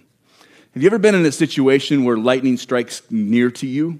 Have 0.73 0.81
you 0.81 0.87
ever 0.87 0.97
been 0.97 1.13
in 1.13 1.25
a 1.25 1.31
situation 1.31 2.03
where 2.03 2.17
lightning 2.17 2.57
strikes 2.57 3.03
near 3.11 3.51
to 3.51 3.67
you? 3.67 3.99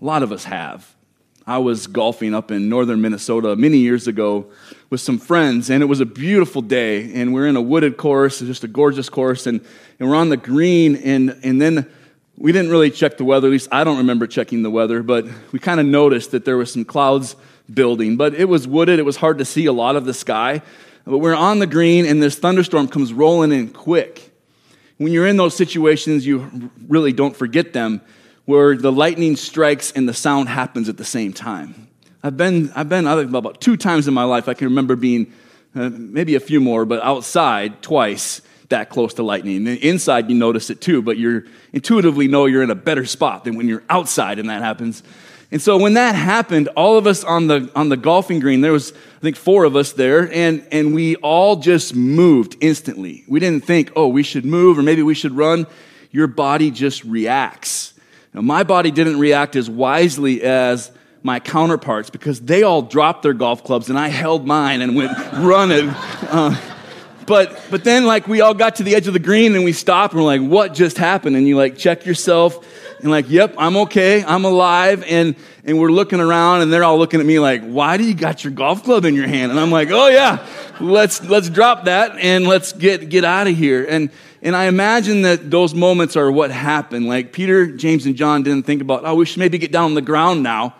A 0.00 0.04
lot 0.04 0.22
of 0.22 0.32
us 0.32 0.44
have. 0.44 0.94
I 1.46 1.58
was 1.58 1.86
golfing 1.86 2.34
up 2.34 2.50
in 2.50 2.68
northern 2.68 3.00
Minnesota 3.02 3.56
many 3.56 3.78
years 3.78 4.06
ago 4.06 4.46
with 4.90 5.00
some 5.00 5.18
friends, 5.18 5.70
and 5.70 5.82
it 5.82 5.86
was 5.86 6.00
a 6.00 6.06
beautiful 6.06 6.62
day. 6.62 7.12
And 7.12 7.34
we're 7.34 7.46
in 7.46 7.56
a 7.56 7.60
wooded 7.60 7.96
course, 7.96 8.40
just 8.40 8.64
a 8.64 8.68
gorgeous 8.68 9.08
course, 9.08 9.46
and, 9.46 9.60
and 9.98 10.08
we're 10.08 10.16
on 10.16 10.28
the 10.30 10.36
green. 10.36 10.96
And, 10.96 11.38
and 11.42 11.60
then 11.60 11.90
we 12.36 12.52
didn't 12.52 12.70
really 12.70 12.90
check 12.90 13.18
the 13.18 13.24
weather, 13.24 13.48
at 13.48 13.50
least 13.50 13.68
I 13.72 13.84
don't 13.84 13.98
remember 13.98 14.26
checking 14.26 14.62
the 14.62 14.70
weather, 14.70 15.02
but 15.02 15.26
we 15.52 15.58
kind 15.58 15.80
of 15.80 15.86
noticed 15.86 16.30
that 16.30 16.44
there 16.44 16.56
was 16.56 16.72
some 16.72 16.84
clouds 16.84 17.36
building. 17.72 18.16
But 18.16 18.34
it 18.34 18.46
was 18.46 18.66
wooded, 18.66 18.98
it 18.98 19.04
was 19.04 19.16
hard 19.16 19.38
to 19.38 19.44
see 19.44 19.66
a 19.66 19.72
lot 19.72 19.96
of 19.96 20.04
the 20.04 20.14
sky. 20.14 20.62
But 21.04 21.18
we're 21.18 21.34
on 21.34 21.58
the 21.58 21.66
green, 21.66 22.06
and 22.06 22.22
this 22.22 22.36
thunderstorm 22.36 22.88
comes 22.88 23.12
rolling 23.12 23.52
in 23.52 23.70
quick. 23.70 24.32
When 24.98 25.12
you're 25.12 25.26
in 25.26 25.36
those 25.36 25.56
situations, 25.56 26.26
you 26.26 26.70
really 26.86 27.12
don't 27.12 27.36
forget 27.36 27.72
them 27.72 28.00
where 28.44 28.76
the 28.76 28.92
lightning 28.92 29.36
strikes 29.36 29.92
and 29.92 30.08
the 30.08 30.14
sound 30.14 30.48
happens 30.48 30.88
at 30.88 30.96
the 30.96 31.04
same 31.04 31.32
time. 31.32 31.88
I've 32.22 32.36
been, 32.36 32.72
I've 32.74 32.88
been 32.88 33.06
about 33.06 33.60
two 33.60 33.76
times 33.76 34.08
in 34.08 34.14
my 34.14 34.24
life, 34.24 34.48
I 34.48 34.54
can 34.54 34.68
remember 34.68 34.96
being 34.96 35.32
uh, 35.74 35.90
maybe 35.90 36.34
a 36.34 36.40
few 36.40 36.60
more, 36.60 36.84
but 36.84 37.02
outside 37.02 37.82
twice 37.82 38.42
that 38.68 38.90
close 38.90 39.14
to 39.14 39.22
lightning. 39.22 39.66
And 39.68 39.78
inside, 39.78 40.28
you 40.28 40.36
notice 40.36 40.68
it 40.68 40.80
too, 40.80 41.00
but 41.00 41.16
you 41.16 41.46
intuitively 41.72 42.28
know 42.28 42.46
you're 42.46 42.62
in 42.62 42.70
a 42.70 42.74
better 42.74 43.06
spot 43.06 43.44
than 43.44 43.56
when 43.56 43.68
you're 43.68 43.84
outside 43.88 44.38
and 44.38 44.50
that 44.50 44.62
happens. 44.62 45.02
And 45.50 45.62
so 45.62 45.78
when 45.78 45.94
that 45.94 46.14
happened, 46.14 46.68
all 46.76 46.98
of 46.98 47.06
us 47.06 47.24
on 47.24 47.46
the, 47.46 47.70
on 47.74 47.88
the 47.88 47.96
golfing 47.96 48.40
green, 48.40 48.60
there 48.60 48.72
was, 48.72 48.92
I 48.92 49.20
think, 49.20 49.36
four 49.36 49.64
of 49.64 49.76
us 49.76 49.92
there, 49.92 50.30
and, 50.30 50.66
and 50.70 50.94
we 50.94 51.16
all 51.16 51.56
just 51.56 51.94
moved 51.94 52.56
instantly. 52.60 53.24
We 53.26 53.40
didn't 53.40 53.64
think, 53.64 53.92
oh, 53.96 54.08
we 54.08 54.22
should 54.22 54.44
move 54.44 54.78
or 54.78 54.82
maybe 54.82 55.02
we 55.02 55.14
should 55.14 55.32
run. 55.32 55.66
Your 56.10 56.26
body 56.26 56.70
just 56.70 57.02
reacts. 57.04 57.94
Now, 58.34 58.42
my 58.42 58.62
body 58.62 58.90
didn't 58.90 59.18
react 59.18 59.56
as 59.56 59.70
wisely 59.70 60.42
as 60.42 60.90
my 61.22 61.40
counterparts 61.40 62.10
because 62.10 62.40
they 62.40 62.62
all 62.62 62.82
dropped 62.82 63.22
their 63.22 63.32
golf 63.32 63.64
clubs 63.64 63.90
and 63.90 63.98
I 63.98 64.08
held 64.08 64.46
mine 64.46 64.80
and 64.80 64.94
went 64.94 65.16
running. 65.34 65.94
Uh, 66.30 66.54
but, 67.28 67.62
but 67.70 67.84
then, 67.84 68.06
like, 68.06 68.26
we 68.26 68.40
all 68.40 68.54
got 68.54 68.76
to 68.76 68.82
the 68.82 68.94
edge 68.94 69.06
of 69.06 69.12
the 69.12 69.18
green 69.18 69.54
and 69.54 69.62
we 69.62 69.72
stopped 69.72 70.14
and 70.14 70.22
we're 70.22 70.26
like, 70.26 70.40
what 70.40 70.72
just 70.72 70.96
happened? 70.96 71.36
And 71.36 71.46
you, 71.46 71.56
like, 71.56 71.76
check 71.76 72.06
yourself 72.06 72.66
and, 73.00 73.10
like, 73.10 73.28
yep, 73.28 73.54
I'm 73.58 73.76
okay, 73.76 74.24
I'm 74.24 74.46
alive. 74.46 75.04
And, 75.06 75.36
and 75.64 75.78
we're 75.78 75.90
looking 75.90 76.20
around 76.20 76.62
and 76.62 76.72
they're 76.72 76.84
all 76.84 76.98
looking 76.98 77.20
at 77.20 77.26
me 77.26 77.38
like, 77.38 77.62
why 77.62 77.98
do 77.98 78.04
you 78.04 78.14
got 78.14 78.44
your 78.44 78.52
golf 78.54 78.82
club 78.82 79.04
in 79.04 79.14
your 79.14 79.26
hand? 79.26 79.50
And 79.50 79.60
I'm 79.60 79.70
like, 79.70 79.90
oh, 79.90 80.08
yeah, 80.08 80.44
let's, 80.80 81.22
let's 81.22 81.50
drop 81.50 81.84
that 81.84 82.16
and 82.16 82.46
let's 82.46 82.72
get, 82.72 83.10
get 83.10 83.24
out 83.24 83.46
of 83.46 83.54
here. 83.54 83.84
And, 83.84 84.10
and 84.40 84.56
I 84.56 84.64
imagine 84.64 85.22
that 85.22 85.50
those 85.50 85.74
moments 85.74 86.16
are 86.16 86.30
what 86.30 86.50
happened. 86.50 87.08
Like 87.08 87.32
Peter, 87.32 87.66
James, 87.66 88.06
and 88.06 88.16
John 88.16 88.42
didn't 88.42 88.64
think 88.64 88.80
about, 88.80 89.04
oh, 89.04 89.14
we 89.16 89.26
should 89.26 89.40
maybe 89.40 89.58
get 89.58 89.72
down 89.72 89.84
on 89.84 89.94
the 89.94 90.02
ground 90.02 90.42
now. 90.42 90.74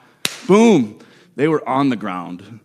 Boom. 0.49 0.99
They 1.37 1.47
were 1.47 1.67
on 1.69 1.91
the 1.91 1.97
ground. 1.97 2.61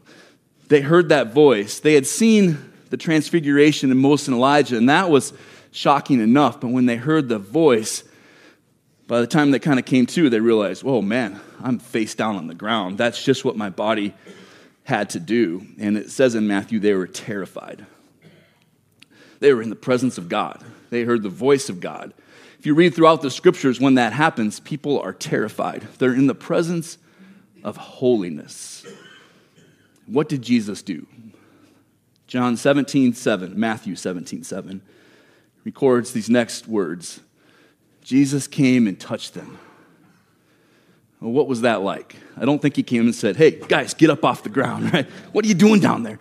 They 0.69 0.81
heard 0.81 1.09
that 1.09 1.33
voice. 1.33 1.81
They 1.81 1.93
had 1.93 2.07
seen 2.07 2.71
the 2.89 2.97
transfiguration 2.97 3.91
in 3.91 3.97
Moses 3.97 4.29
and 4.29 4.37
Elijah, 4.37 4.77
and 4.77 4.87
that 4.89 5.11
was 5.11 5.33
shocking 5.71 6.21
enough. 6.21 6.61
But 6.61 6.69
when 6.69 6.85
they 6.85 6.95
heard 6.95 7.27
the 7.27 7.37
voice, 7.37 8.05
by 9.05 9.19
the 9.19 9.27
time 9.27 9.51
they 9.51 9.59
kind 9.59 9.79
of 9.79 9.85
came 9.85 10.05
to, 10.07 10.29
they 10.29 10.39
realized, 10.39 10.81
whoa, 10.81 11.01
man, 11.01 11.41
I'm 11.61 11.77
face 11.77 12.15
down 12.15 12.37
on 12.37 12.47
the 12.47 12.55
ground. 12.55 12.97
That's 12.97 13.21
just 13.21 13.43
what 13.43 13.57
my 13.57 13.69
body 13.69 14.13
had 14.85 15.09
to 15.11 15.19
do. 15.19 15.67
And 15.77 15.97
it 15.97 16.09
says 16.09 16.35
in 16.35 16.47
Matthew, 16.47 16.79
they 16.79 16.93
were 16.93 17.05
terrified. 17.05 17.85
They 19.41 19.53
were 19.53 19.61
in 19.61 19.69
the 19.69 19.75
presence 19.75 20.17
of 20.17 20.29
God. 20.29 20.63
They 20.89 21.03
heard 21.03 21.21
the 21.21 21.29
voice 21.29 21.67
of 21.67 21.81
God. 21.81 22.13
If 22.59 22.65
you 22.65 22.75
read 22.75 22.95
throughout 22.95 23.21
the 23.21 23.29
scriptures, 23.29 23.81
when 23.81 23.95
that 23.95 24.13
happens, 24.13 24.61
people 24.61 25.01
are 25.01 25.11
terrified. 25.11 25.81
They're 25.97 26.13
in 26.13 26.27
the 26.27 26.35
presence 26.35 26.97
of 27.63 27.77
holiness. 27.77 28.85
What 30.05 30.29
did 30.29 30.41
Jesus 30.41 30.81
do? 30.81 31.07
John 32.27 32.57
17, 32.57 33.13
7, 33.13 33.59
Matthew 33.59 33.95
17, 33.95 34.43
7 34.43 34.81
records 35.63 36.11
these 36.11 36.29
next 36.29 36.67
words 36.67 37.21
Jesus 38.01 38.47
came 38.47 38.85
and 38.85 38.99
touched 38.99 39.33
them. 39.33 39.57
Well, 41.21 41.31
what 41.31 41.47
was 41.47 41.61
that 41.61 41.81
like? 41.83 42.17
I 42.35 42.43
don't 42.43 42.61
think 42.61 42.75
he 42.75 42.83
came 42.83 43.03
and 43.03 43.15
said, 43.15 43.37
Hey, 43.37 43.51
guys, 43.51 43.93
get 43.93 44.09
up 44.09 44.25
off 44.25 44.43
the 44.43 44.49
ground, 44.49 44.91
right? 44.93 45.09
What 45.31 45.45
are 45.45 45.47
you 45.47 45.53
doing 45.53 45.79
down 45.79 46.03
there? 46.03 46.19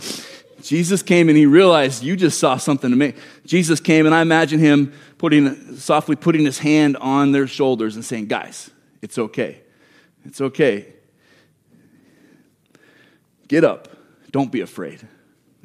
Jesus 0.63 1.03
came 1.03 1.29
and 1.29 1.37
he 1.37 1.45
realized 1.45 2.05
you 2.05 2.15
just 2.15 2.39
saw 2.39 2.57
something 2.57 2.89
to 2.89 2.97
me. 2.97 3.15
Jesus 3.45 3.81
came 3.81 4.07
and 4.07 4.15
I 4.15 4.23
imagine 4.23 4.61
him 4.61 4.93
putting 5.19 5.77
softly 5.77 6.15
putting 6.15 6.45
his 6.45 6.59
hand 6.61 6.97
on 6.99 7.33
their 7.33 7.49
shoulders 7.49 7.97
and 7.97 8.05
saying, 8.05 8.27
"Guys, 8.27 8.71
it's 9.01 9.19
okay. 9.19 9.61
It's 10.25 10.41
okay. 10.41 10.87
Get 13.53 13.65
up. 13.65 13.89
Don't 14.31 14.51
be 14.51 14.63
afraid. 14.63 15.07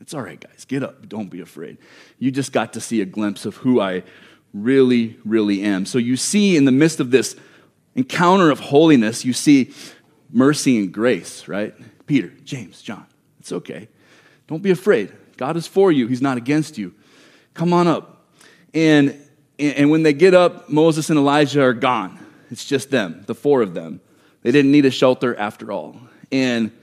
It's 0.01 0.13
all 0.13 0.21
right, 0.21 0.37
guys. 0.37 0.65
Get 0.65 0.83
up. 0.83 1.07
Don't 1.07 1.29
be 1.29 1.39
afraid. 1.39 1.77
You 2.19 2.31
just 2.31 2.51
got 2.51 2.73
to 2.73 2.81
see 2.81 2.99
a 2.99 3.05
glimpse 3.05 3.45
of 3.45 3.55
who 3.55 3.79
I 3.79 4.03
really, 4.53 5.17
really 5.23 5.63
am. 5.63 5.85
So 5.85 5.97
you 5.97 6.17
see 6.17 6.57
in 6.57 6.65
the 6.65 6.73
midst 6.73 6.99
of 6.99 7.11
this 7.11 7.37
encounter 7.95 8.51
of 8.51 8.59
holiness, 8.59 9.23
you 9.23 9.31
see 9.31 9.71
mercy 10.33 10.77
and 10.77 10.91
grace, 10.91 11.47
right? 11.47 11.73
Peter, 12.07 12.33
James, 12.43 12.81
John. 12.81 13.05
It's 13.39 13.53
okay. 13.53 13.87
Don't 14.47 14.61
be 14.61 14.71
afraid. 14.71 15.13
God 15.37 15.55
is 15.55 15.65
for 15.65 15.89
you, 15.89 16.07
He's 16.07 16.21
not 16.21 16.35
against 16.35 16.77
you. 16.77 16.93
Come 17.53 17.71
on 17.71 17.87
up. 17.87 18.27
And, 18.73 19.17
and 19.57 19.89
when 19.89 20.03
they 20.03 20.11
get 20.11 20.33
up, 20.33 20.67
Moses 20.67 21.09
and 21.09 21.17
Elijah 21.17 21.61
are 21.61 21.73
gone. 21.73 22.19
It's 22.51 22.65
just 22.65 22.91
them, 22.91 23.23
the 23.27 23.33
four 23.33 23.61
of 23.61 23.73
them. 23.73 24.01
They 24.41 24.51
didn't 24.51 24.73
need 24.73 24.85
a 24.85 24.91
shelter 24.91 25.33
after 25.37 25.71
all. 25.71 26.01
And 26.33 26.73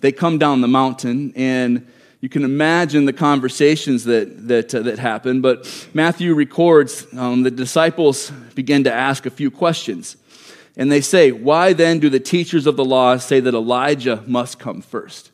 they 0.00 0.12
come 0.12 0.38
down 0.38 0.60
the 0.60 0.68
mountain, 0.68 1.32
and 1.34 1.86
you 2.20 2.28
can 2.28 2.44
imagine 2.44 3.04
the 3.04 3.12
conversations 3.12 4.04
that, 4.04 4.48
that, 4.48 4.74
uh, 4.74 4.82
that 4.82 4.98
happen. 4.98 5.40
But 5.40 5.88
Matthew 5.94 6.34
records 6.34 7.06
um, 7.16 7.42
the 7.42 7.50
disciples 7.50 8.30
begin 8.54 8.84
to 8.84 8.92
ask 8.92 9.26
a 9.26 9.30
few 9.30 9.50
questions. 9.50 10.16
And 10.76 10.90
they 10.90 11.00
say, 11.00 11.32
Why 11.32 11.72
then 11.72 11.98
do 11.98 12.08
the 12.08 12.20
teachers 12.20 12.66
of 12.66 12.76
the 12.76 12.84
law 12.84 13.16
say 13.18 13.40
that 13.40 13.54
Elijah 13.54 14.22
must 14.26 14.58
come 14.58 14.82
first? 14.82 15.30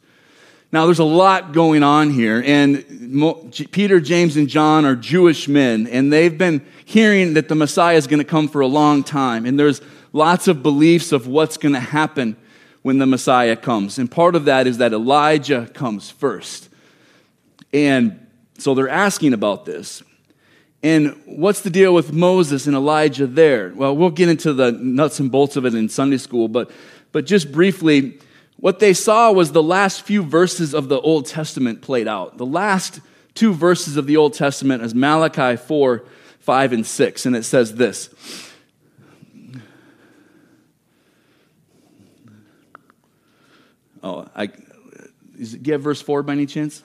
Now, 0.73 0.87
there's 0.87 0.99
a 0.99 1.05
lot 1.05 1.53
going 1.53 1.85
on 1.85 2.11
here, 2.11 2.43
and 2.45 3.53
Peter, 3.71 4.01
James, 4.01 4.37
and 4.37 4.49
John 4.49 4.85
are 4.85 4.97
Jewish 4.97 5.47
men, 5.47 5.87
and 5.87 6.13
they've 6.13 6.37
been 6.37 6.67
hearing 6.85 7.35
that 7.35 7.49
the 7.49 7.55
Messiah 7.55 7.97
is 7.97 8.09
going 8.09 8.19
to 8.19 8.25
come 8.25 8.49
for 8.49 8.61
a 8.61 8.67
long 8.67 9.05
time, 9.05 9.47
and 9.47 9.57
there's 9.57 9.81
lots 10.13 10.49
of 10.49 10.65
beliefs 10.65 11.13
of 11.13 11.29
what's 11.29 11.59
going 11.59 11.75
to 11.75 11.81
happen 11.81 12.37
when 12.85 12.99
the 12.99 13.07
Messiah 13.07 13.57
comes. 13.57 13.99
And 13.99 14.11
part 14.11 14.37
of 14.37 14.45
that 14.45 14.67
is 14.67 14.77
that 14.77 14.93
Elijah 14.93 15.67
comes 15.73 16.11
first. 16.11 16.69
And 17.73 18.27
so 18.59 18.75
they're 18.75 18.91
asking 18.91 19.33
about 19.33 19.65
this. 19.65 20.03
And 20.83 21.19
what's 21.25 21.63
the 21.63 21.71
deal 21.71 21.95
with 21.95 22.13
Moses 22.13 22.67
and 22.67 22.77
Elijah 22.77 23.27
there? 23.27 23.73
Well, 23.75 23.97
we'll 23.97 24.11
get 24.11 24.29
into 24.29 24.53
the 24.53 24.71
nuts 24.71 25.19
and 25.19 25.33
bolts 25.33 25.57
of 25.57 25.65
it 25.65 25.75
in 25.75 25.89
Sunday 25.89 26.19
school, 26.19 26.47
but, 26.47 26.71
but 27.11 27.25
just 27.25 27.51
briefly, 27.51 28.19
what 28.59 28.81
they 28.81 28.93
saw 28.93 29.33
was 29.33 29.53
the 29.53 29.63
last 29.63 30.03
few 30.03 30.23
verses 30.23 30.75
of 30.75 30.91
the 30.91 31.01
Old 31.01 31.25
Testament 31.25 31.81
played 31.81 32.07
out. 32.07 32.37
The 32.37 32.45
last 32.45 33.01
two 33.33 33.55
verses 33.55 33.97
of 33.97 34.07
the 34.07 34.19
Old 34.19 34.35
Testament 34.35 34.83
is 34.83 34.95
Malachi 34.95 35.57
4, 35.57 36.05
5, 36.41 36.73
and 36.75 36.87
6. 36.87 37.25
And 37.25 37.35
it 37.35 37.45
says 37.45 37.77
this 37.77 38.11
Oh, 44.05 44.29
I, 44.37 44.51
is, 45.37 45.55
do 45.55 45.69
you 45.69 45.73
have 45.73 45.83
verse 45.83 46.01
4 46.01 46.23
by 46.23 46.35
any 46.35 46.47
chance? 46.47 46.85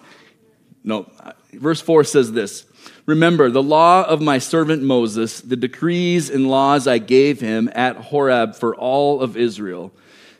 no, 0.84 1.12
verse 1.54 1.82
4 1.82 2.04
says 2.04 2.32
this 2.32 2.66
Remember 3.06 3.50
the 3.50 3.64
law 3.64 4.04
of 4.04 4.22
my 4.22 4.40
servant 4.40 4.82
Moses, 4.82 5.42
the 5.42 5.56
decrees 5.56 6.30
and 6.30 6.50
laws 6.50 6.88
I 6.88 6.98
gave 6.98 7.40
him 7.40 7.70
at 7.76 7.98
Horeb 7.98 8.56
for 8.56 8.76
all 8.76 9.22
of 9.22 9.38
Israel. 9.38 9.92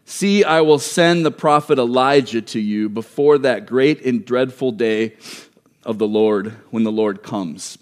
See, 0.06 0.44
I 0.44 0.62
will 0.62 0.80
send 0.80 1.24
the 1.24 1.32
prophet 1.32 1.78
Elijah 1.78 2.42
to 2.42 2.60
you 2.60 2.90
before 2.90 3.38
that 3.40 3.68
great 3.68 4.04
and 4.06 4.26
dreadful 4.26 4.72
day 4.72 5.18
of 5.84 6.00
the 6.00 6.08
Lord 6.08 6.54
when 6.72 6.84
the 6.84 6.92
Lord 6.92 7.22
comes. 7.22 7.78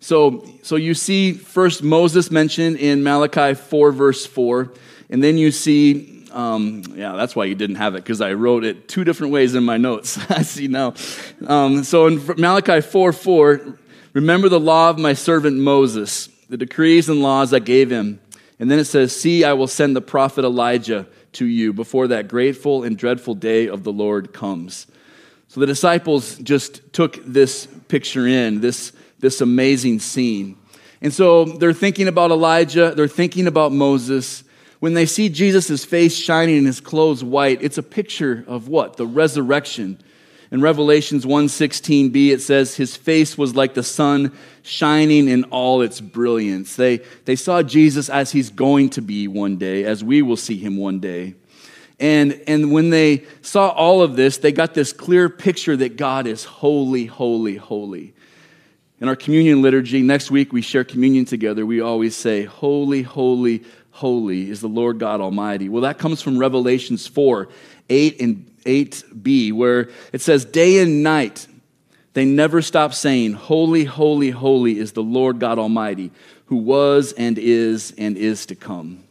So, 0.00 0.48
so 0.62 0.76
you 0.76 0.94
see 0.94 1.32
first 1.32 1.82
Moses 1.82 2.30
mentioned 2.30 2.76
in 2.76 3.02
Malachi 3.02 3.54
4, 3.54 3.92
verse 3.92 4.24
4, 4.24 4.72
and 5.10 5.22
then 5.22 5.36
you 5.36 5.50
see, 5.50 6.17
um, 6.30 6.82
yeah, 6.94 7.16
that's 7.16 7.34
why 7.34 7.44
you 7.44 7.54
didn't 7.54 7.76
have 7.76 7.94
it, 7.94 8.04
because 8.04 8.20
I 8.20 8.32
wrote 8.34 8.64
it 8.64 8.88
two 8.88 9.04
different 9.04 9.32
ways 9.32 9.54
in 9.54 9.64
my 9.64 9.76
notes. 9.76 10.18
I 10.30 10.42
see 10.42 10.68
now. 10.68 10.94
Um, 11.46 11.84
so 11.84 12.06
in 12.06 12.24
Malachi 12.36 12.80
4, 12.80 13.12
4, 13.12 13.78
remember 14.12 14.48
the 14.48 14.60
law 14.60 14.90
of 14.90 14.98
my 14.98 15.12
servant 15.12 15.56
Moses, 15.58 16.28
the 16.48 16.56
decrees 16.56 17.08
and 17.08 17.22
laws 17.22 17.52
I 17.52 17.58
gave 17.58 17.90
him 17.90 18.20
and 18.58 18.70
then 18.70 18.78
it 18.78 18.86
says, 18.86 19.18
See, 19.18 19.44
I 19.44 19.52
will 19.52 19.66
send 19.66 19.94
the 19.94 20.00
prophet 20.00 20.44
Elijah 20.44 21.06
to 21.32 21.46
you 21.46 21.72
before 21.72 22.08
that 22.08 22.28
grateful 22.28 22.82
and 22.82 22.96
dreadful 22.96 23.34
day 23.34 23.68
of 23.68 23.84
the 23.84 23.92
Lord 23.92 24.32
comes. 24.32 24.86
So 25.48 25.60
the 25.60 25.66
disciples 25.66 26.36
just 26.38 26.92
took 26.92 27.18
this 27.24 27.66
picture 27.88 28.26
in, 28.26 28.60
this, 28.60 28.92
this 29.18 29.40
amazing 29.40 30.00
scene. 30.00 30.58
And 31.00 31.12
so 31.12 31.44
they're 31.44 31.72
thinking 31.72 32.08
about 32.08 32.30
Elijah, 32.30 32.92
they're 32.94 33.08
thinking 33.08 33.46
about 33.46 33.72
Moses. 33.72 34.44
When 34.80 34.94
they 34.94 35.06
see 35.06 35.28
Jesus' 35.28 35.84
face 35.84 36.14
shining 36.14 36.58
and 36.58 36.66
his 36.66 36.80
clothes 36.80 37.24
white, 37.24 37.62
it's 37.62 37.78
a 37.78 37.82
picture 37.82 38.44
of 38.46 38.68
what? 38.68 38.96
The 38.96 39.06
resurrection 39.06 39.98
in 40.50 40.62
Revelations 40.62 41.26
1:16b 41.26 42.30
it 42.30 42.40
says 42.40 42.76
his 42.76 42.96
face 42.96 43.36
was 43.36 43.54
like 43.54 43.74
the 43.74 43.82
sun 43.82 44.32
shining 44.62 45.28
in 45.28 45.44
all 45.44 45.82
its 45.82 46.00
brilliance. 46.00 46.76
They 46.76 47.00
they 47.26 47.36
saw 47.36 47.62
Jesus 47.62 48.08
as 48.08 48.32
he's 48.32 48.50
going 48.50 48.90
to 48.90 49.02
be 49.02 49.28
one 49.28 49.56
day, 49.56 49.84
as 49.84 50.02
we 50.02 50.22
will 50.22 50.36
see 50.36 50.56
him 50.56 50.76
one 50.76 51.00
day. 51.00 51.34
And, 52.00 52.40
and 52.46 52.70
when 52.72 52.90
they 52.90 53.24
saw 53.42 53.70
all 53.70 54.02
of 54.02 54.14
this, 54.14 54.38
they 54.38 54.52
got 54.52 54.72
this 54.72 54.92
clear 54.92 55.28
picture 55.28 55.76
that 55.76 55.96
God 55.96 56.28
is 56.28 56.44
holy, 56.44 57.06
holy, 57.06 57.56
holy. 57.56 58.14
In 59.00 59.08
our 59.08 59.16
communion 59.16 59.62
liturgy, 59.62 60.02
next 60.02 60.30
week 60.30 60.52
we 60.52 60.62
share 60.62 60.84
communion 60.84 61.24
together. 61.24 61.66
We 61.66 61.80
always 61.80 62.16
say, 62.16 62.44
Holy, 62.44 63.02
holy, 63.02 63.64
holy 63.98 64.48
is 64.48 64.60
the 64.60 64.68
Lord 64.68 65.00
God 65.00 65.20
Almighty. 65.20 65.68
Well, 65.68 65.82
that 65.82 65.98
comes 65.98 66.22
from 66.22 66.38
Revelations 66.38 67.08
4 67.08 67.48
8 67.90 68.20
and 68.20 68.50
8b, 68.64 69.52
where 69.52 69.90
it 70.12 70.20
says, 70.20 70.44
Day 70.44 70.78
and 70.78 71.02
night, 71.02 71.48
they 72.12 72.24
never 72.24 72.62
stop 72.62 72.94
saying, 72.94 73.32
Holy, 73.32 73.84
holy, 73.84 74.30
holy 74.30 74.78
is 74.78 74.92
the 74.92 75.02
Lord 75.02 75.40
God 75.40 75.58
Almighty, 75.58 76.12
who 76.46 76.56
was 76.56 77.12
and 77.12 77.38
is 77.38 77.92
and 77.98 78.16
is 78.16 78.46
to 78.46 78.54
come. 78.54 79.02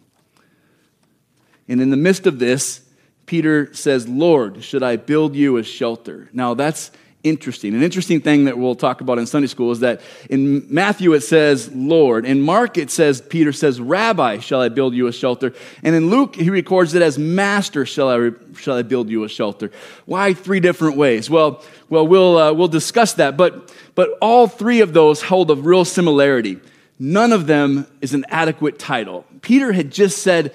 And 1.67 1.82
in 1.82 1.89
the 1.89 1.98
midst 1.98 2.25
of 2.25 2.39
this, 2.39 2.82
Peter 3.25 3.74
says, 3.74 4.08
Lord, 4.08 4.63
should 4.63 4.84
I 4.84 4.96
build 4.96 5.36
you 5.36 5.58
a 5.58 5.63
shelter? 5.63 6.29
Now, 6.32 6.53
that's 6.53 6.91
interesting. 7.24 7.74
An 7.74 7.84
interesting 7.84 8.22
thing 8.22 8.46
that 8.46 8.58
we'll 8.58 8.76
talk 8.76 9.02
about 9.02 9.18
in 9.18 9.26
Sunday 9.26 9.48
school 9.48 9.72
is 9.72 9.80
that 9.82 10.02
in 10.30 10.74
Matthew 10.74 11.14
it 11.14 11.22
says 11.22 11.70
Lord. 11.74 12.26
In 12.26 12.42
Mark 12.42 12.78
it 12.78 12.90
says, 12.90 13.22
Peter 13.22 13.52
says, 13.52 13.82
Rabbi, 13.82 14.40
shall 14.40 14.62
I 14.62 14.70
build 14.70 14.94
you 14.94 15.08
a 15.08 15.12
shelter? 15.12 15.54
And 15.84 15.96
in 15.96 16.10
Luke 16.10 16.36
he 16.36 16.50
records 16.50 16.94
it 16.94 17.02
as 17.02 17.18
Master, 17.18 17.86
shall 17.86 18.10
I, 18.10 18.32
shall 18.58 18.78
I 18.78 18.84
build 18.84 19.10
you 19.10 19.24
a 19.24 19.30
shelter? 19.30 19.72
Why 20.06 20.34
three 20.34 20.60
different 20.60 20.98
ways? 20.98 21.30
Well, 21.30 21.64
well 21.90 22.08
we'll, 22.08 22.38
uh, 22.38 22.54
we'll 22.54 22.68
discuss 22.68 23.14
that. 23.14 23.36
But, 23.36 23.74
but 23.96 24.18
all 24.22 24.48
three 24.48 24.82
of 24.82 24.94
those 24.94 25.22
hold 25.22 25.52
a 25.52 25.56
real 25.56 25.86
similarity. 25.86 26.60
None 27.00 27.34
of 27.34 27.48
them 27.48 27.88
is 28.02 28.14
an 28.14 28.26
adequate 28.30 28.80
title. 28.80 29.26
Peter 29.42 29.72
had 29.72 29.92
just 29.92 30.24
said 30.24 30.54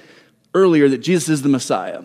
earlier 0.54 0.88
that 0.88 0.98
Jesus 0.98 1.28
is 1.28 1.42
the 1.42 1.48
Messiah. 1.48 2.02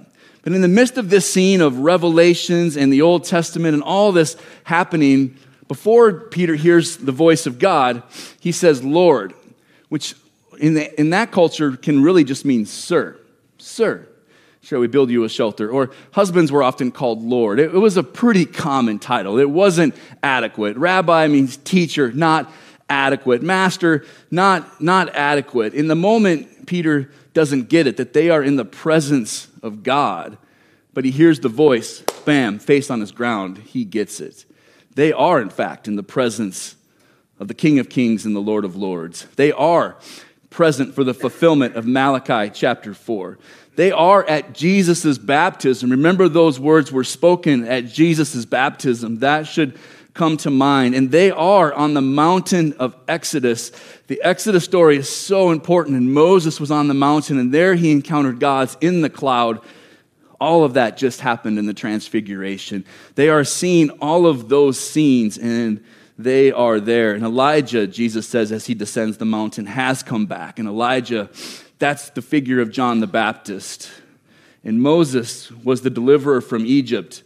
But 0.47 0.53
in 0.53 0.61
the 0.61 0.69
midst 0.69 0.97
of 0.97 1.09
this 1.09 1.29
scene 1.29 1.59
of 1.59 1.79
revelations 1.79 2.77
and 2.77 2.93
the 2.93 3.01
Old 3.01 3.25
Testament 3.25 3.73
and 3.73 3.83
all 3.83 4.13
this 4.13 4.37
happening, 4.63 5.35
before 5.67 6.21
Peter 6.21 6.55
hears 6.55 6.95
the 6.95 7.11
voice 7.11 7.45
of 7.47 7.59
God, 7.59 8.01
he 8.39 8.53
says, 8.53 8.81
Lord, 8.81 9.33
which 9.89 10.15
in, 10.57 10.75
the, 10.75 10.97
in 10.97 11.09
that 11.09 11.33
culture 11.33 11.75
can 11.75 12.01
really 12.01 12.23
just 12.23 12.45
mean 12.45 12.65
sir. 12.65 13.19
Sir, 13.57 14.07
shall 14.61 14.79
we 14.79 14.87
build 14.87 15.09
you 15.09 15.25
a 15.25 15.29
shelter? 15.29 15.69
Or 15.69 15.91
husbands 16.13 16.49
were 16.49 16.63
often 16.63 16.93
called 16.93 17.21
Lord. 17.21 17.59
It, 17.59 17.75
it 17.75 17.79
was 17.79 17.97
a 17.97 18.03
pretty 18.03 18.45
common 18.45 18.99
title, 18.99 19.39
it 19.39 19.49
wasn't 19.49 19.95
adequate. 20.23 20.77
Rabbi 20.77 21.27
means 21.27 21.57
teacher, 21.57 22.13
not 22.13 22.49
adequate. 22.89 23.41
Master, 23.43 24.05
not, 24.31 24.79
not 24.79 25.13
adequate. 25.13 25.73
In 25.73 25.89
the 25.89 25.95
moment, 25.95 26.67
Peter 26.67 27.11
doesn't 27.33 27.67
get 27.67 27.85
it, 27.85 27.97
that 27.97 28.13
they 28.13 28.29
are 28.29 28.41
in 28.41 28.55
the 28.55 28.63
presence 28.63 29.46
of 29.61 29.83
God, 29.83 30.37
but 30.93 31.05
he 31.05 31.11
hears 31.11 31.39
the 31.39 31.49
voice, 31.49 32.01
bam, 32.25 32.59
face 32.59 32.89
on 32.89 33.01
his 33.01 33.11
ground. 33.11 33.57
He 33.59 33.85
gets 33.85 34.19
it. 34.19 34.45
They 34.95 35.13
are, 35.13 35.41
in 35.41 35.49
fact, 35.49 35.87
in 35.87 35.95
the 35.95 36.03
presence 36.03 36.75
of 37.39 37.47
the 37.47 37.53
King 37.53 37.79
of 37.79 37.89
Kings 37.89 38.25
and 38.25 38.35
the 38.35 38.39
Lord 38.39 38.65
of 38.65 38.75
Lords. 38.75 39.27
They 39.35 39.51
are 39.51 39.97
present 40.49 40.95
for 40.95 41.03
the 41.03 41.13
fulfillment 41.13 41.75
of 41.75 41.85
Malachi 41.85 42.49
chapter 42.53 42.93
4. 42.93 43.37
They 43.75 43.91
are 43.91 44.27
at 44.27 44.53
Jesus' 44.53 45.19
baptism. 45.19 45.91
Remember, 45.91 46.27
those 46.27 46.59
words 46.59 46.91
were 46.91 47.03
spoken 47.03 47.67
at 47.67 47.85
Jesus' 47.85 48.43
baptism. 48.45 49.19
That 49.19 49.45
should 49.45 49.77
come 50.17 50.35
to 50.37 50.49
mind. 50.49 50.95
And 50.95 51.11
they 51.11 51.31
are 51.31 51.73
on 51.73 51.93
the 51.93 52.01
mountain 52.01 52.73
of 52.73 52.95
Exodus. 53.07 53.71
The 54.07 54.21
Exodus 54.23 54.65
story 54.65 54.97
is 54.97 55.07
so 55.07 55.51
important. 55.51 55.95
And 55.95 56.13
Moses 56.13 56.59
was 56.59 56.71
on 56.71 56.87
the 56.87 56.93
mountain, 56.93 57.37
and 57.37 57.53
there 57.53 57.75
he 57.75 57.91
encountered 57.91 58.39
God's 58.39 58.75
in 58.81 59.01
the 59.01 59.09
cloud. 59.09 59.61
All 60.39 60.63
of 60.63 60.73
that 60.73 60.97
just 60.97 61.21
happened 61.21 61.57
in 61.57 61.65
the 61.65 61.73
transfiguration. 61.73 62.85
They 63.15 63.29
are 63.29 63.43
seeing 63.43 63.89
all 64.01 64.27
of 64.27 64.49
those 64.49 64.79
scenes, 64.79 65.37
and 65.37 65.83
they 66.17 66.51
are 66.51 66.79
there. 66.79 67.13
And 67.13 67.23
Elijah, 67.23 67.87
Jesus 67.87 68.27
says, 68.27 68.51
as 68.51 68.65
he 68.65 68.73
descends 68.73 69.17
the 69.17 69.25
mountain, 69.25 69.65
has 69.65 70.03
come 70.03 70.25
back. 70.25 70.59
And 70.59 70.67
Elijah, 70.67 71.29
that's 71.79 72.09
the 72.09 72.21
figure 72.21 72.59
of 72.59 72.71
John 72.71 72.99
the 72.99 73.07
Baptist. 73.07 73.89
And 74.63 74.81
Moses 74.81 75.51
was 75.51 75.81
the 75.81 75.89
deliverer 75.89 76.41
from 76.41 76.65
Egypt 76.65 77.23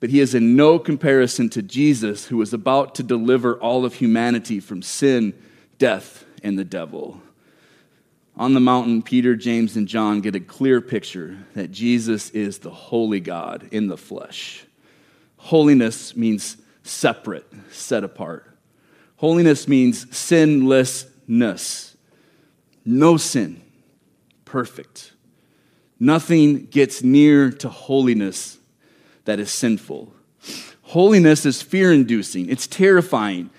but 0.00 0.10
he 0.10 0.20
is 0.20 0.34
in 0.34 0.54
no 0.54 0.78
comparison 0.78 1.48
to 1.50 1.62
Jesus, 1.62 2.26
who 2.26 2.40
is 2.40 2.52
about 2.52 2.94
to 2.96 3.02
deliver 3.02 3.58
all 3.58 3.84
of 3.84 3.94
humanity 3.94 4.60
from 4.60 4.82
sin, 4.82 5.34
death, 5.78 6.24
and 6.42 6.58
the 6.58 6.64
devil. 6.64 7.20
On 8.36 8.54
the 8.54 8.60
mountain, 8.60 9.02
Peter, 9.02 9.34
James, 9.34 9.76
and 9.76 9.88
John 9.88 10.20
get 10.20 10.36
a 10.36 10.40
clear 10.40 10.80
picture 10.80 11.38
that 11.54 11.72
Jesus 11.72 12.30
is 12.30 12.58
the 12.58 12.70
holy 12.70 13.18
God 13.18 13.68
in 13.72 13.88
the 13.88 13.96
flesh. 13.96 14.64
Holiness 15.38 16.14
means 16.14 16.56
separate, 16.84 17.46
set 17.72 18.04
apart. 18.04 18.56
Holiness 19.16 19.66
means 19.66 20.06
sinlessness. 20.16 21.96
No 22.84 23.16
sin, 23.16 23.60
perfect. 24.44 25.12
Nothing 25.98 26.66
gets 26.66 27.02
near 27.02 27.50
to 27.50 27.68
holiness 27.68 28.57
that 29.28 29.38
is 29.38 29.50
sinful. 29.50 30.10
Holiness 30.80 31.44
is 31.44 31.60
fear 31.60 31.92
inducing, 31.92 32.48
it's 32.48 32.66
terrifying. 32.66 33.50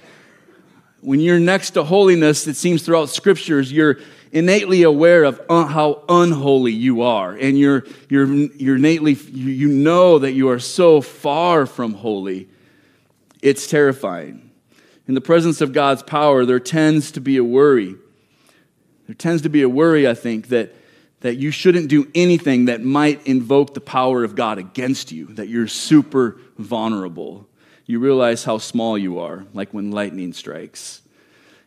When 1.01 1.19
you're 1.19 1.39
next 1.39 1.71
to 1.71 1.83
holiness, 1.83 2.47
it 2.47 2.55
seems 2.55 2.81
throughout 2.81 3.09
scriptures, 3.09 3.71
you're 3.71 3.99
innately 4.31 4.81
aware 4.81 5.23
of 5.23 5.39
un- 5.47 5.67
how 5.67 6.03
unholy 6.09 6.71
you 6.71 7.03
are. 7.03 7.33
And 7.33 7.57
you're, 7.57 7.85
you're, 8.09 8.25
you're 8.25 8.77
innately, 8.77 9.13
you, 9.13 9.51
you 9.51 9.67
know 9.67 10.17
that 10.17 10.31
you 10.31 10.49
are 10.49 10.57
so 10.57 11.01
far 11.01 11.67
from 11.67 11.93
holy. 11.93 12.49
It's 13.43 13.67
terrifying. 13.67 14.49
In 15.07 15.13
the 15.13 15.21
presence 15.21 15.61
of 15.61 15.71
God's 15.71 16.01
power, 16.01 16.45
there 16.45 16.59
tends 16.59 17.11
to 17.11 17.21
be 17.21 17.37
a 17.37 17.43
worry. 17.43 17.95
There 19.05 19.15
tends 19.15 19.43
to 19.43 19.49
be 19.49 19.61
a 19.61 19.69
worry, 19.69 20.07
I 20.07 20.15
think, 20.15 20.47
that 20.47 20.73
that 21.21 21.35
you 21.35 21.51
shouldn't 21.51 21.89
do 21.89 22.09
anything 22.15 22.65
that 22.65 22.81
might 22.81 23.25
invoke 23.27 23.73
the 23.73 23.81
power 23.81 24.23
of 24.23 24.35
God 24.35 24.57
against 24.57 25.11
you, 25.11 25.25
that 25.27 25.49
you're 25.49 25.67
super 25.67 26.39
vulnerable. 26.57 27.47
You 27.85 27.99
realize 27.99 28.43
how 28.43 28.57
small 28.57 28.97
you 28.97 29.19
are, 29.19 29.45
like 29.53 29.73
when 29.73 29.91
lightning 29.91 30.31
strikes. 30.33 31.01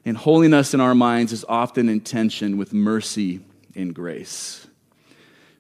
And 0.05 0.17
holiness 0.17 0.75
in 0.75 0.81
our 0.81 0.95
minds 0.95 1.33
is 1.33 1.45
often 1.49 1.89
in 1.89 2.01
tension 2.01 2.57
with 2.57 2.73
mercy 2.73 3.41
and 3.75 3.95
grace. 3.95 4.67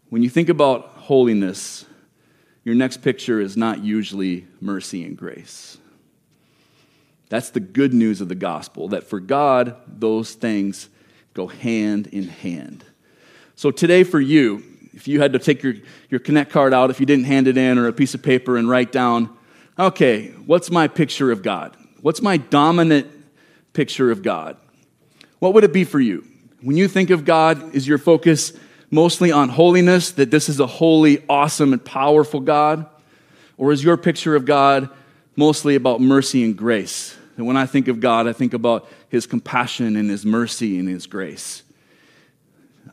When 0.08 0.22
you 0.22 0.30
think 0.30 0.48
about 0.48 0.86
holiness, 0.96 1.84
your 2.64 2.74
next 2.74 2.98
picture 2.98 3.40
is 3.40 3.56
not 3.56 3.82
usually 3.82 4.46
mercy 4.60 5.04
and 5.04 5.16
grace. 5.16 5.78
That's 7.28 7.50
the 7.50 7.60
good 7.60 7.94
news 7.94 8.20
of 8.20 8.28
the 8.28 8.34
gospel, 8.34 8.88
that 8.88 9.04
for 9.04 9.20
God, 9.20 9.76
those 9.86 10.34
things 10.34 10.88
go 11.34 11.46
hand 11.46 12.06
in 12.08 12.28
hand. 12.28 12.84
So 13.62 13.70
today 13.70 14.02
for 14.02 14.20
you, 14.20 14.60
if 14.92 15.06
you 15.06 15.20
had 15.20 15.34
to 15.34 15.38
take 15.38 15.62
your, 15.62 15.74
your 16.10 16.18
Connect 16.18 16.50
card 16.50 16.74
out, 16.74 16.90
if 16.90 16.98
you 16.98 17.06
didn't 17.06 17.26
hand 17.26 17.46
it 17.46 17.56
in, 17.56 17.78
or 17.78 17.86
a 17.86 17.92
piece 17.92 18.12
of 18.12 18.20
paper 18.20 18.56
and 18.56 18.68
write 18.68 18.90
down 18.90 19.30
Okay, 19.78 20.30
what's 20.46 20.68
my 20.68 20.88
picture 20.88 21.30
of 21.30 21.44
God? 21.44 21.76
What's 22.00 22.20
my 22.20 22.38
dominant 22.38 23.06
picture 23.72 24.10
of 24.10 24.24
God? 24.24 24.56
What 25.38 25.54
would 25.54 25.62
it 25.62 25.72
be 25.72 25.84
for 25.84 26.00
you? 26.00 26.26
When 26.60 26.76
you 26.76 26.88
think 26.88 27.10
of 27.10 27.24
God, 27.24 27.72
is 27.72 27.86
your 27.86 27.98
focus 27.98 28.52
mostly 28.90 29.30
on 29.30 29.48
holiness, 29.48 30.10
that 30.10 30.32
this 30.32 30.48
is 30.48 30.58
a 30.58 30.66
holy, 30.66 31.24
awesome, 31.28 31.72
and 31.72 31.84
powerful 31.84 32.40
God? 32.40 32.86
Or 33.58 33.70
is 33.70 33.84
your 33.84 33.96
picture 33.96 34.34
of 34.34 34.44
God 34.44 34.90
mostly 35.36 35.76
about 35.76 36.00
mercy 36.00 36.42
and 36.42 36.56
grace? 36.56 37.16
And 37.36 37.46
when 37.46 37.56
I 37.56 37.66
think 37.66 37.86
of 37.86 38.00
God, 38.00 38.26
I 38.26 38.32
think 38.32 38.54
about 38.54 38.88
his 39.08 39.24
compassion 39.24 39.94
and 39.94 40.10
his 40.10 40.26
mercy 40.26 40.80
and 40.80 40.88
his 40.88 41.06
grace. 41.06 41.62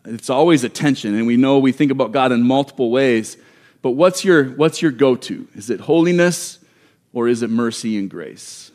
It's 0.05 0.29
always 0.29 0.63
a 0.63 0.69
tension, 0.69 1.15
and 1.15 1.27
we 1.27 1.37
know 1.37 1.59
we 1.59 1.71
think 1.71 1.91
about 1.91 2.11
God 2.11 2.31
in 2.31 2.43
multiple 2.43 2.91
ways. 2.91 3.37
But 3.81 3.91
what's 3.91 4.25
your, 4.25 4.45
what's 4.45 4.81
your 4.81 4.91
go 4.91 5.15
to? 5.15 5.47
Is 5.55 5.69
it 5.69 5.81
holiness 5.81 6.59
or 7.13 7.27
is 7.27 7.41
it 7.43 7.49
mercy 7.49 7.97
and 7.97 8.09
grace? 8.09 8.71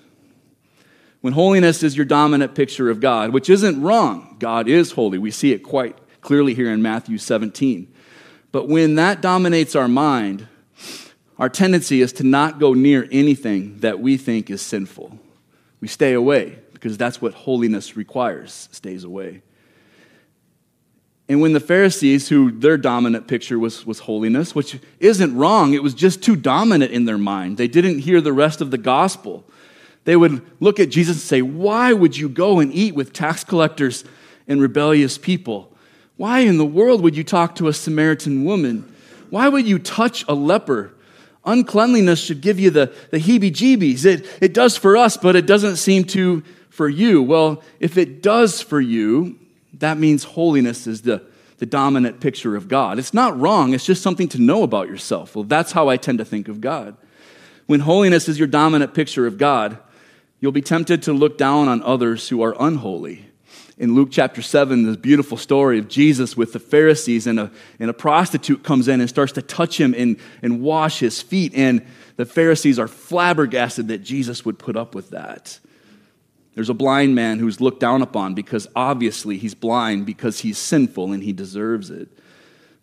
When 1.21 1.33
holiness 1.33 1.83
is 1.83 1.97
your 1.97 2.07
dominant 2.07 2.55
picture 2.55 2.91
of 2.91 3.01
God, 3.01 3.31
which 3.31 3.49
isn't 3.49 3.81
wrong, 3.81 4.37
God 4.39 4.69
is 4.69 4.93
holy. 4.93 5.19
We 5.19 5.31
see 5.31 5.53
it 5.53 5.63
quite 5.63 5.97
clearly 6.21 6.55
here 6.55 6.71
in 6.71 6.83
Matthew 6.83 7.19
17. 7.19 7.93
But 8.53 8.69
when 8.69 8.97
that 8.97 9.21
dominates 9.21 9.75
our 9.75 9.89
mind, 9.89 10.47
our 11.39 11.49
tendency 11.49 12.01
is 12.01 12.13
to 12.15 12.25
not 12.25 12.59
go 12.59 12.75
near 12.75 13.09
anything 13.11 13.79
that 13.81 14.01
we 14.01 14.17
think 14.17 14.51
is 14.51 14.63
sinful. 14.63 15.19
We 15.81 15.89
stay 15.89 16.13
away 16.13 16.59
because 16.73 16.97
that's 16.97 17.21
what 17.21 17.35
holiness 17.35 17.97
requires, 17.97 18.69
stays 18.71 19.05
away. 19.05 19.43
And 21.29 21.41
when 21.41 21.55
the 21.55 21.61
Pharisees, 21.61 22.29
who 22.29 22.51
their 22.51 22.77
dominant 22.77 23.27
picture 23.27 23.59
was, 23.59 23.87
was 23.87 24.01
holiness, 24.01 24.55
which 24.55 24.79
isn't 25.01 25.35
wrong, 25.35 25.73
it 25.73 25.83
was 25.83 25.95
just 25.95 26.23
too 26.23 26.37
dominant 26.37 26.93
in 26.93 27.07
their 27.07 27.17
mind. 27.17 27.57
They 27.57 27.69
didn't 27.69 28.01
hear 28.01 28.21
the 28.21 28.33
rest 28.33 28.61
of 28.61 28.71
the 28.71 28.79
gospel. 28.79 29.45
They 30.05 30.17
would 30.17 30.43
look 30.61 30.79
at 30.79 30.91
Jesus 30.91 31.17
and 31.17 31.23
say, 31.23 31.41
Why 31.41 31.95
would 31.95 32.17
you 32.17 32.29
go 32.29 32.61
and 32.61 32.73
eat 32.73 32.95
with 32.95 33.15
tax 33.15 33.43
collectors 33.43 34.05
and 34.47 34.61
rebellious 34.61 35.17
people? 35.17 35.75
Why 36.17 36.41
in 36.41 36.59
the 36.59 36.67
world 36.67 37.03
would 37.03 37.17
you 37.17 37.25
talk 37.25 37.55
to 37.57 37.69
a 37.69 37.73
Samaritan 37.73 38.45
woman? 38.45 38.95
Why 39.31 39.49
would 39.49 39.67
you 39.67 39.79
touch 39.79 40.25
a 40.29 40.35
leper? 40.35 40.93
Uncleanliness 41.47 42.23
should 42.23 42.41
give 42.41 42.61
you 42.61 42.71
the, 42.71 42.95
the 43.11 43.19
heebie 43.19 43.51
jeebies. 43.51 44.05
It, 44.05 44.27
it 44.41 44.55
does 44.55 44.77
for 44.77 44.97
us, 44.97 45.17
but 45.17 45.37
it 45.37 45.47
doesn't 45.47 45.77
seem 45.77 46.05
to 46.05 46.43
for 46.69 46.89
you. 46.89 47.23
Well, 47.23 47.63
if 47.81 47.97
it 47.99 48.23
does 48.23 48.61
for 48.61 48.81
you, 48.81 49.39
that 49.85 49.99
means 49.99 50.25
holiness 50.25 50.87
is 50.87 51.03
the, 51.03 51.23
the 51.59 51.67
dominant 51.67 52.19
picture 52.19 52.57
of 52.57 52.69
God. 52.69 52.99
It's 52.99 53.15
not 53.15 53.39
wrong, 53.39 53.75
it's 53.75 53.87
just 53.87 54.03
something 54.03 54.29
to 54.29 54.41
know 54.41 54.63
about 54.63 54.89
yourself. 54.89 55.37
Well, 55.37 55.45
that's 55.45 55.73
how 55.73 55.89
I 55.89 55.97
tend 55.97 56.19
to 56.19 56.25
think 56.25 56.49
of 56.49 56.61
God. 56.61 56.97
When 57.67 57.81
holiness 57.81 58.29
is 58.29 58.39
your 58.39 58.49
dominant 58.49 58.95
picture 58.95 59.27
of 59.27 59.39
God, 59.39 59.79
you'll 60.41 60.53
be 60.53 60.63
tempted 60.63 61.03
to 61.03 61.13
look 61.13 61.39
down 61.39 61.69
on 61.69 61.83
others 61.83 62.29
who 62.29 62.43
are 62.43 62.57
unholy. 62.59 63.27
In 63.77 63.95
Luke 63.95 64.09
chapter 64.11 64.41
7, 64.41 64.85
this 64.85 64.97
beautiful 64.97 65.37
story 65.37 65.79
of 65.79 65.89
Jesus 65.89 66.37
with 66.37 66.53
the 66.53 66.61
Pharisees, 66.61 67.27
and 67.27 67.41
a, 67.41 67.51
and 67.81 67.91
a 67.91 67.95
prostitute 67.95 68.63
comes 68.63 68.87
in 68.87 69.01
and 69.01 69.09
starts 69.09 69.33
to 69.33 69.43
touch 69.43 69.81
him 69.81 69.95
and, 69.97 70.17
and 70.43 70.61
wash 70.63 71.01
his 71.01 71.21
feet. 71.21 71.53
And 71.55 71.85
the 72.17 72.25
Pharisees 72.25 72.79
are 72.79 72.87
flabbergasted 72.87 73.89
that 73.89 73.99
Jesus 73.99 74.45
would 74.45 74.59
put 74.59 74.77
up 74.77 74.95
with 74.95 75.11
that. 75.11 75.59
There's 76.55 76.69
a 76.69 76.75
blind 76.75 77.15
man 77.15 77.39
who's 77.39 77.61
looked 77.61 77.81
down 77.81 78.03
upon 78.03 78.35
because 78.35 78.69
obviously 78.77 79.39
he's 79.39 79.55
blind 79.55 80.07
because 80.07 80.41
he's 80.41 80.59
sinful 80.59 81.13
and 81.13 81.23
he 81.23 81.33
deserves 81.33 81.91
it. 81.91 82.09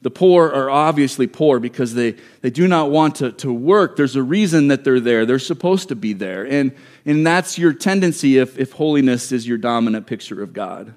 The 0.02 0.10
poor 0.10 0.50
are 0.50 0.70
obviously 0.70 1.28
poor 1.28 1.60
because 1.60 1.94
they, 1.94 2.16
they 2.42 2.50
do 2.50 2.68
not 2.68 2.90
want 2.90 3.16
to, 3.16 3.32
to 3.34 3.54
work. 3.54 3.96
There's 3.96 4.16
a 4.16 4.24
reason 4.24 4.70
that 4.70 4.84
they're 4.84 5.00
there. 5.00 5.26
They're 5.26 5.38
supposed 5.40 5.90
to 5.90 5.96
be 5.96 6.14
there. 6.14 6.46
And, 6.46 6.74
and 7.06 7.26
that's 7.26 7.58
your 7.58 7.72
tendency 7.72 8.40
if, 8.40 8.58
if 8.58 8.72
holiness 8.72 9.32
is 9.32 9.48
your 9.48 9.60
dominant 9.60 10.08
picture 10.08 10.42
of 10.42 10.54
God. 10.54 10.94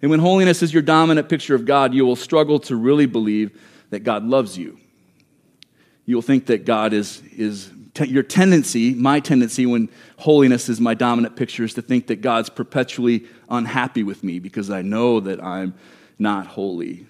And 0.00 0.10
when 0.10 0.20
holiness 0.20 0.62
is 0.62 0.72
your 0.72 0.82
dominant 0.82 1.28
picture 1.28 1.54
of 1.54 1.66
God, 1.66 1.92
you 1.92 2.06
will 2.06 2.16
struggle 2.16 2.58
to 2.60 2.76
really 2.76 3.06
believe 3.06 3.60
that 3.90 4.00
God 4.00 4.24
loves 4.24 4.56
you. 4.56 4.78
You'll 6.06 6.22
think 6.22 6.46
that 6.46 6.64
God 6.64 6.92
is, 6.92 7.22
is 7.36 7.70
your 8.04 8.22
tendency, 8.22 8.94
my 8.94 9.20
tendency 9.20 9.66
when 9.66 9.88
holiness 10.18 10.68
is 10.68 10.80
my 10.80 10.94
dominant 10.94 11.36
picture, 11.36 11.64
is 11.64 11.74
to 11.74 11.82
think 11.82 12.06
that 12.08 12.20
God's 12.20 12.50
perpetually 12.50 13.26
unhappy 13.48 14.02
with 14.02 14.22
me 14.22 14.38
because 14.38 14.70
I 14.70 14.82
know 14.82 15.20
that 15.20 15.42
I'm 15.42 15.74
not 16.18 16.46
holy. 16.46 17.06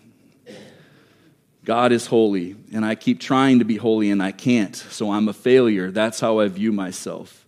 God 1.65 1.91
is 1.91 2.07
holy, 2.07 2.55
and 2.73 2.85
I 2.85 2.95
keep 2.95 3.19
trying 3.19 3.59
to 3.59 3.65
be 3.65 3.77
holy 3.77 4.11
and 4.11 4.23
I 4.23 4.31
can't, 4.31 4.77
so 4.77 5.11
I'm 5.11 5.29
a 5.29 5.33
failure. 5.33 5.91
That's 5.91 6.21
how 6.21 6.39
I 6.39 6.47
view 6.47 6.73
myself. 6.73 7.45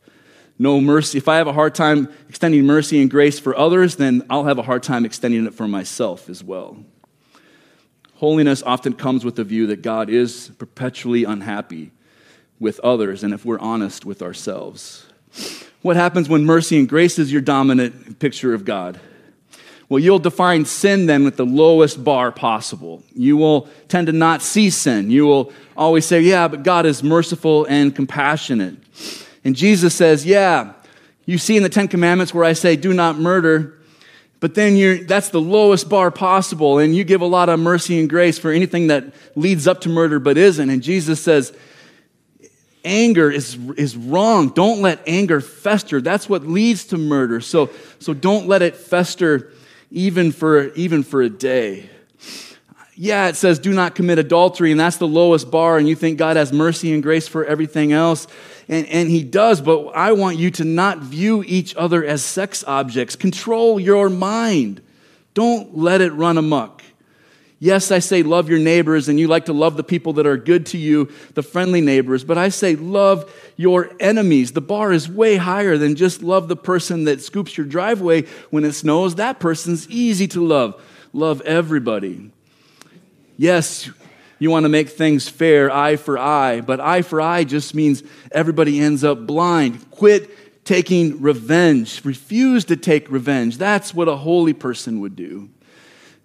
No 0.59 0.81
mercy. 0.81 1.19
If 1.19 1.29
I 1.29 1.37
have 1.37 1.47
a 1.47 1.53
hard 1.53 1.77
time 1.77 2.13
extending 2.29 2.67
mercy 2.67 3.01
and 3.01 3.09
grace 3.09 3.39
for 3.39 3.57
others, 3.57 3.95
then 3.95 4.27
I'll 4.29 4.45
have 4.45 4.59
a 4.59 4.63
hard 4.63 4.83
time 4.83 5.05
extending 5.05 5.47
it 5.47 5.55
for 5.55 5.69
myself 5.69 6.29
as 6.29 6.43
well. 6.43 6.79
Holiness 8.15 8.65
often 8.65 8.95
comes 8.95 9.25
with 9.25 9.37
the 9.37 9.45
view 9.45 9.69
that 9.69 9.83
God 9.83 10.11
is 10.11 10.51
perpetually 10.59 11.23
unhappy 11.23 11.93
with 12.61 12.81
others 12.81 13.23
and 13.23 13.33
if 13.33 13.45
we're 13.45 13.59
honest 13.59 14.05
with 14.05 14.23
ourselves. 14.23 15.07
What 15.83 15.97
happens 15.97 16.29
when 16.29 16.45
mercy 16.45 16.79
and 16.79 16.89
grace 16.89 17.19
is 17.19 17.33
your 17.33 17.41
dominant 17.41 18.19
picture 18.19 18.55
of 18.55 18.65
God? 18.65 19.01
Well, 19.89 20.01
you'll 20.01 20.19
define 20.19 20.67
sin 20.67 21.07
then 21.07 21.25
with 21.25 21.37
the 21.37 21.47
lowest 21.47 22.05
bar 22.05 22.31
possible. 22.31 23.03
You 23.15 23.37
will 23.37 23.69
tend 23.89 24.09
to 24.09 24.13
not 24.13 24.43
see 24.43 24.69
sin. 24.69 25.11
You 25.11 25.27
will 25.27 25.53
always 25.77 26.05
say, 26.05 26.21
Yeah, 26.21 26.49
but 26.49 26.63
God 26.63 26.85
is 26.85 27.03
merciful 27.03 27.65
and 27.67 27.95
compassionate. 27.95 28.77
And 29.45 29.57
Jesus 29.57 29.95
says, 29.95 30.27
Yeah, 30.27 30.75
you 31.25 31.39
see 31.39 31.57
in 31.57 31.63
the 31.63 31.71
Ten 31.71 31.89
Commandments 31.89 32.35
where 32.35 32.45
I 32.45 32.53
say, 32.53 32.77
Do 32.77 32.93
not 32.93 33.19
murder. 33.19 33.79
But 34.41 34.55
then 34.55 34.77
you're, 34.77 34.99
that's 34.99 35.31
the 35.31 35.41
lowest 35.41 35.89
bar 35.89 36.13
possible, 36.13 36.79
and 36.79 36.95
you 36.95 37.03
give 37.03 37.23
a 37.23 37.27
lot 37.27 37.49
of 37.49 37.59
mercy 37.59 37.99
and 37.99 38.09
grace 38.09 38.39
for 38.39 38.53
anything 38.53 38.87
that 38.87 39.13
leads 39.35 39.67
up 39.67 39.81
to 39.81 39.89
murder 39.89 40.21
but 40.21 40.37
isn't. 40.37 40.71
And 40.71 40.81
Jesus 40.81 41.21
says, 41.21 41.53
anger 42.85 43.31
is, 43.31 43.57
is 43.77 43.97
wrong. 43.97 44.49
Don't 44.49 44.81
let 44.81 45.01
anger 45.07 45.41
fester. 45.41 46.01
That's 46.01 46.29
what 46.29 46.47
leads 46.47 46.87
to 46.87 46.99
murder. 46.99 47.41
So, 47.41 47.71
so 47.99 48.15
don't 48.15 48.47
let 48.47 48.63
it 48.63 48.77
fester 48.77 49.53
even 49.91 50.33
for, 50.33 50.69
even 50.75 51.03
for 51.03 51.23
a 51.23 51.31
day. 51.31 51.91
Yeah, 53.01 53.29
it 53.29 53.37
says 53.37 53.61
do 53.61 53.73
not 53.73 53.95
commit 53.95 54.19
adultery, 54.19 54.73
and 54.73 54.81
that's 54.81 54.97
the 54.97 55.07
lowest 55.07 55.53
bar, 55.53 55.79
and 55.79 55.89
you 55.89 55.95
think 55.95 56.19
God 56.19 56.37
has 56.37 56.53
mercy 56.53 56.93
and 56.93 57.01
grace 57.01 57.29
for 57.29 57.45
everything 57.45 57.93
else. 57.93 58.27
And, 58.69 58.87
and 58.89 59.09
He 59.09 59.23
does, 59.23 59.61
but 59.61 59.91
I 59.91 60.13
want 60.13 60.37
you 60.37 60.51
to 60.53 60.65
not 60.65 60.99
view 60.99 61.45
each 61.47 61.77
other 61.77 62.05
as 62.05 62.25
sex 62.25 62.65
objects. 62.67 63.15
Control 63.15 63.79
your 63.79 64.11
mind. 64.11 64.83
Don't 65.33 65.79
let 65.79 66.01
it 66.01 66.13
run 66.13 66.39
amok. 66.39 66.83
Yes, 67.61 67.91
I 67.91 67.99
say 67.99 68.23
love 68.23 68.49
your 68.49 68.61
neighbors, 68.61 69.09
and 69.09 69.19
you 69.19 69.27
like 69.27 69.47
to 69.47 69.53
love 69.53 69.77
the 69.77 69.83
people 69.83 70.13
that 70.15 70.27
are 70.27 70.37
good 70.37 70.67
to 70.67 70.79
you, 70.79 71.11
the 71.35 71.43
friendly 71.43 71.81
neighbors, 71.81 72.23
but 72.23 72.39
I 72.39 72.51
say 72.51 72.77
love 72.77 73.33
your 73.57 73.91
enemies. 73.99 74.53
The 74.53 74.61
bar 74.61 74.93
is 74.93 75.09
way 75.09 75.37
higher 75.37 75.77
than 75.77 75.97
just 75.97 76.23
love 76.23 76.47
the 76.47 76.57
person 76.57 77.05
that 77.05 77.21
scoops 77.21 77.57
your 77.57 77.67
driveway 77.67 78.23
when 78.51 78.65
it 78.65 78.75
snows. 78.75 79.17
That 79.17 79.41
person's 79.41 79.89
easy 79.91 80.29
to 80.29 80.45
love. 80.45 80.81
Love 81.13 81.41
everybody. 81.41 82.31
Yes, 83.37 83.91
you 84.39 84.51
want 84.51 84.65
to 84.65 84.69
make 84.69 84.91
things 84.91 85.29
fair, 85.29 85.69
eye 85.69 85.97
for 85.97 86.17
eye, 86.17 86.61
but 86.61 86.79
eye 86.79 87.03
for 87.03 87.21
eye 87.21 87.43
just 87.43 87.75
means 87.75 88.05
everybody 88.31 88.79
ends 88.79 89.03
up 89.03 89.27
blind. 89.27 89.91
Quit 89.91 90.65
taking 90.65 91.21
revenge. 91.21 92.05
Refuse 92.05 92.67
to 92.67 92.77
take 92.77 93.11
revenge. 93.11 93.59
That's 93.59 93.93
what 93.93 94.07
a 94.07 94.15
holy 94.15 94.53
person 94.53 95.01
would 95.01 95.17
do. 95.17 95.49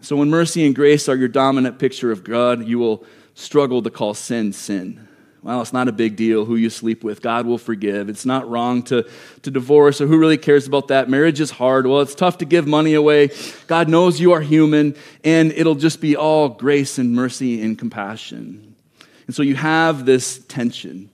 So, 0.03 0.17
when 0.17 0.29
mercy 0.29 0.65
and 0.65 0.75
grace 0.75 1.07
are 1.07 1.15
your 1.15 1.29
dominant 1.29 1.79
picture 1.79 2.11
of 2.11 2.25
God, 2.25 2.67
you 2.67 2.77
will 2.77 3.05
struggle 3.35 3.81
to 3.81 3.89
call 3.89 4.13
sin 4.13 4.51
sin. 4.51 5.07
Well, 5.41 5.61
it's 5.61 5.71
not 5.71 5.87
a 5.87 5.93
big 5.93 6.17
deal 6.17 6.43
who 6.43 6.57
you 6.57 6.69
sleep 6.69 7.05
with. 7.05 7.21
God 7.21 7.45
will 7.45 7.57
forgive. 7.57 8.09
It's 8.09 8.25
not 8.25 8.49
wrong 8.49 8.83
to, 8.83 9.09
to 9.43 9.51
divorce, 9.51 10.01
or 10.01 10.07
who 10.07 10.17
really 10.17 10.37
cares 10.37 10.67
about 10.67 10.89
that? 10.89 11.09
Marriage 11.09 11.39
is 11.39 11.51
hard. 11.51 11.87
Well, 11.87 12.01
it's 12.01 12.15
tough 12.15 12.39
to 12.39 12.45
give 12.45 12.67
money 12.67 12.95
away. 12.95 13.29
God 13.67 13.87
knows 13.87 14.19
you 14.19 14.33
are 14.33 14.41
human, 14.41 14.93
and 15.23 15.53
it'll 15.53 15.75
just 15.75 16.01
be 16.01 16.17
all 16.17 16.49
grace 16.49 16.97
and 16.97 17.15
mercy 17.15 17.61
and 17.61 17.79
compassion. 17.79 18.75
And 19.27 19.33
so 19.33 19.41
you 19.41 19.55
have 19.55 20.05
this 20.05 20.39
tension. 20.49 21.11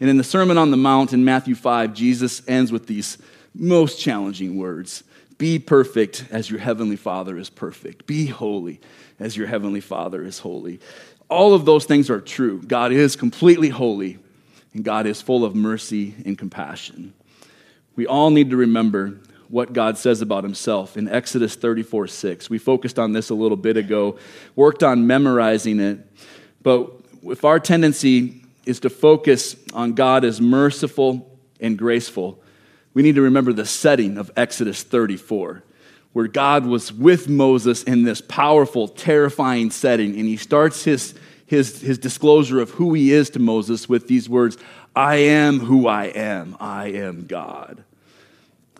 And 0.00 0.10
in 0.10 0.16
the 0.16 0.24
Sermon 0.24 0.58
on 0.58 0.72
the 0.72 0.76
Mount 0.76 1.12
in 1.12 1.24
Matthew 1.24 1.54
5, 1.54 1.94
Jesus 1.94 2.42
ends 2.48 2.72
with 2.72 2.88
these 2.88 3.16
most 3.54 4.00
challenging 4.00 4.56
words 4.56 5.04
be 5.38 5.58
perfect 5.58 6.26
as 6.30 6.50
your 6.50 6.60
heavenly 6.60 6.96
Father 6.96 7.36
is 7.38 7.50
perfect. 7.50 8.06
Be 8.06 8.26
holy 8.26 8.80
as 9.18 9.36
your 9.36 9.46
heavenly 9.46 9.80
Father 9.80 10.22
is 10.22 10.38
holy. 10.38 10.80
All 11.28 11.54
of 11.54 11.64
those 11.64 11.84
things 11.84 12.10
are 12.10 12.20
true. 12.20 12.62
God 12.62 12.92
is 12.92 13.16
completely 13.16 13.68
holy, 13.68 14.18
and 14.72 14.84
God 14.84 15.06
is 15.06 15.22
full 15.22 15.44
of 15.44 15.54
mercy 15.54 16.14
and 16.24 16.38
compassion. 16.38 17.14
We 17.96 18.06
all 18.06 18.30
need 18.30 18.50
to 18.50 18.56
remember 18.56 19.20
what 19.48 19.72
God 19.72 19.98
says 19.98 20.20
about 20.20 20.44
himself 20.44 20.96
in 20.96 21.08
Exodus 21.08 21.54
34 21.54 22.08
6. 22.08 22.50
We 22.50 22.58
focused 22.58 22.98
on 22.98 23.12
this 23.12 23.30
a 23.30 23.34
little 23.34 23.56
bit 23.56 23.76
ago, 23.76 24.18
worked 24.56 24.82
on 24.82 25.06
memorizing 25.06 25.80
it. 25.80 26.06
But 26.62 26.90
if 27.22 27.44
our 27.44 27.60
tendency 27.60 28.42
is 28.66 28.80
to 28.80 28.90
focus 28.90 29.56
on 29.72 29.92
God 29.94 30.24
as 30.24 30.40
merciful 30.40 31.38
and 31.60 31.78
graceful, 31.78 32.42
we 32.94 33.02
need 33.02 33.16
to 33.16 33.22
remember 33.22 33.52
the 33.52 33.66
setting 33.66 34.16
of 34.16 34.30
Exodus 34.36 34.82
34, 34.84 35.62
where 36.12 36.28
God 36.28 36.64
was 36.64 36.92
with 36.92 37.28
Moses 37.28 37.82
in 37.82 38.04
this 38.04 38.20
powerful, 38.20 38.86
terrifying 38.86 39.70
setting, 39.70 40.16
and 40.18 40.26
he 40.26 40.36
starts 40.36 40.84
his, 40.84 41.14
his, 41.44 41.80
his 41.80 41.98
disclosure 41.98 42.60
of 42.60 42.70
who 42.70 42.94
he 42.94 43.12
is 43.12 43.30
to 43.30 43.40
Moses 43.40 43.88
with 43.88 44.06
these 44.06 44.28
words 44.28 44.56
I 44.96 45.16
am 45.16 45.58
who 45.58 45.88
I 45.88 46.04
am, 46.04 46.56
I 46.60 46.92
am 46.92 47.26
God. 47.26 47.82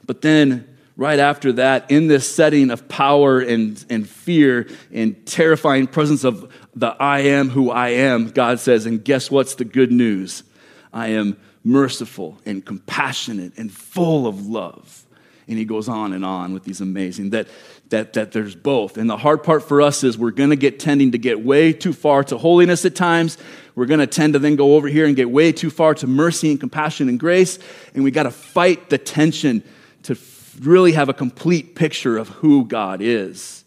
But 0.07 0.23
then, 0.23 0.77
right 0.97 1.19
after 1.19 1.55
that, 1.55 1.91
in 1.91 2.07
this 2.07 2.33
setting 2.33 2.71
of 2.71 2.87
power 2.89 3.41
and, 3.41 3.85
and 3.91 4.09
fear 4.09 4.69
and 4.93 5.27
terrifying 5.27 5.89
presence 5.89 6.23
of 6.23 6.53
the 6.77 6.89
I 6.89 7.21
am 7.21 7.49
who 7.49 7.71
I 7.71 7.89
am, 7.89 8.31
God 8.31 8.61
says, 8.61 8.87
and 8.87 9.05
guess 9.05 9.29
what's 9.29 9.57
the 9.57 9.65
good 9.65 9.91
news? 9.91 10.45
I 10.93 11.09
am 11.09 11.37
merciful 11.65 12.39
and 12.45 12.65
compassionate 12.65 13.55
and 13.57 13.73
full 13.73 14.27
of 14.27 14.47
love. 14.47 15.07
And 15.49 15.59
he 15.59 15.65
goes 15.65 15.89
on 15.89 16.13
and 16.13 16.25
on 16.25 16.55
with 16.55 16.65
these 16.65 16.81
amazing 16.81 17.31
that 17.31 17.49
that 17.91 18.15
that 18.15 18.33
there's 18.33 18.55
both. 18.55 18.97
And 18.97 19.11
the 19.11 19.17
hard 19.17 19.43
part 19.43 19.63
for 19.63 19.83
us 19.83 20.03
is 20.03 20.17
we're 20.17 20.31
going 20.31 20.51
to 20.51 20.57
get 20.57 20.79
tending 20.79 21.13
to 21.13 21.19
get 21.19 21.45
way 21.45 21.73
too 21.73 21.93
far 21.93 22.25
to 22.25 22.39
holiness 22.39 22.85
at 22.85 22.95
times. 22.95 23.37
We're 23.75 23.87
going 23.87 24.01
to 24.01 24.07
tend 24.07 24.35
to 24.35 24.39
then 24.39 24.57
go 24.57 24.77
over 24.77 24.89
here 24.89 25.07
and 25.07 25.17
get 25.17 25.31
way 25.31 25.53
too 25.53 25.71
far 25.71 25.95
to 25.97 26.07
mercy 26.07 26.51
and 26.51 26.61
compassion 26.61 27.09
and 27.09 27.19
grace, 27.19 27.59
and 27.95 28.05
we 28.05 28.11
got 28.11 28.23
to 28.23 28.31
fight 28.31 28.89
the 28.89 28.99
tension 28.99 29.63
to 30.05 30.17
really 30.61 30.93
have 30.93 31.09
a 31.09 31.15
complete 31.15 31.75
picture 31.75 32.17
of 32.17 32.29
who 32.29 32.65
God 32.65 33.01
is. 33.03 33.65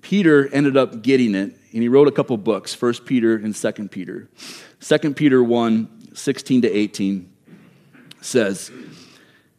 Peter 0.00 0.48
ended 0.52 0.76
up 0.76 1.02
getting 1.02 1.34
it, 1.34 1.56
and 1.72 1.82
he 1.82 1.88
wrote 1.88 2.08
a 2.08 2.12
couple 2.12 2.36
books, 2.36 2.74
First 2.74 3.04
Peter 3.04 3.34
and 3.34 3.54
Second 3.54 3.90
Peter. 3.90 4.28
Second 4.80 5.16
Peter 5.16 5.42
1 5.42 5.95
16 6.16 6.62
to 6.62 6.72
18 6.72 7.30
says, 8.20 8.70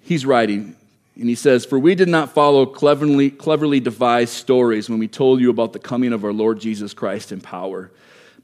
he's 0.02 0.26
writing, 0.26 0.76
and 1.16 1.30
he 1.30 1.36
says, 1.36 1.66
For 1.66 1.78
we 1.78 1.96
did 1.96 2.08
not 2.08 2.34
follow 2.34 2.66
cleverly, 2.66 3.30
cleverly 3.30 3.80
devised 3.80 4.34
stories 4.34 4.90
when 4.90 5.00
we 5.00 5.08
told 5.08 5.40
you 5.40 5.50
about 5.50 5.74
the 5.74 5.80
coming 5.80 6.14
of 6.14 6.24
our 6.24 6.34
Lord 6.34 6.60
Jesus 6.60 6.94
Christ 6.94 7.32
in 7.32 7.42
power, 7.42 7.92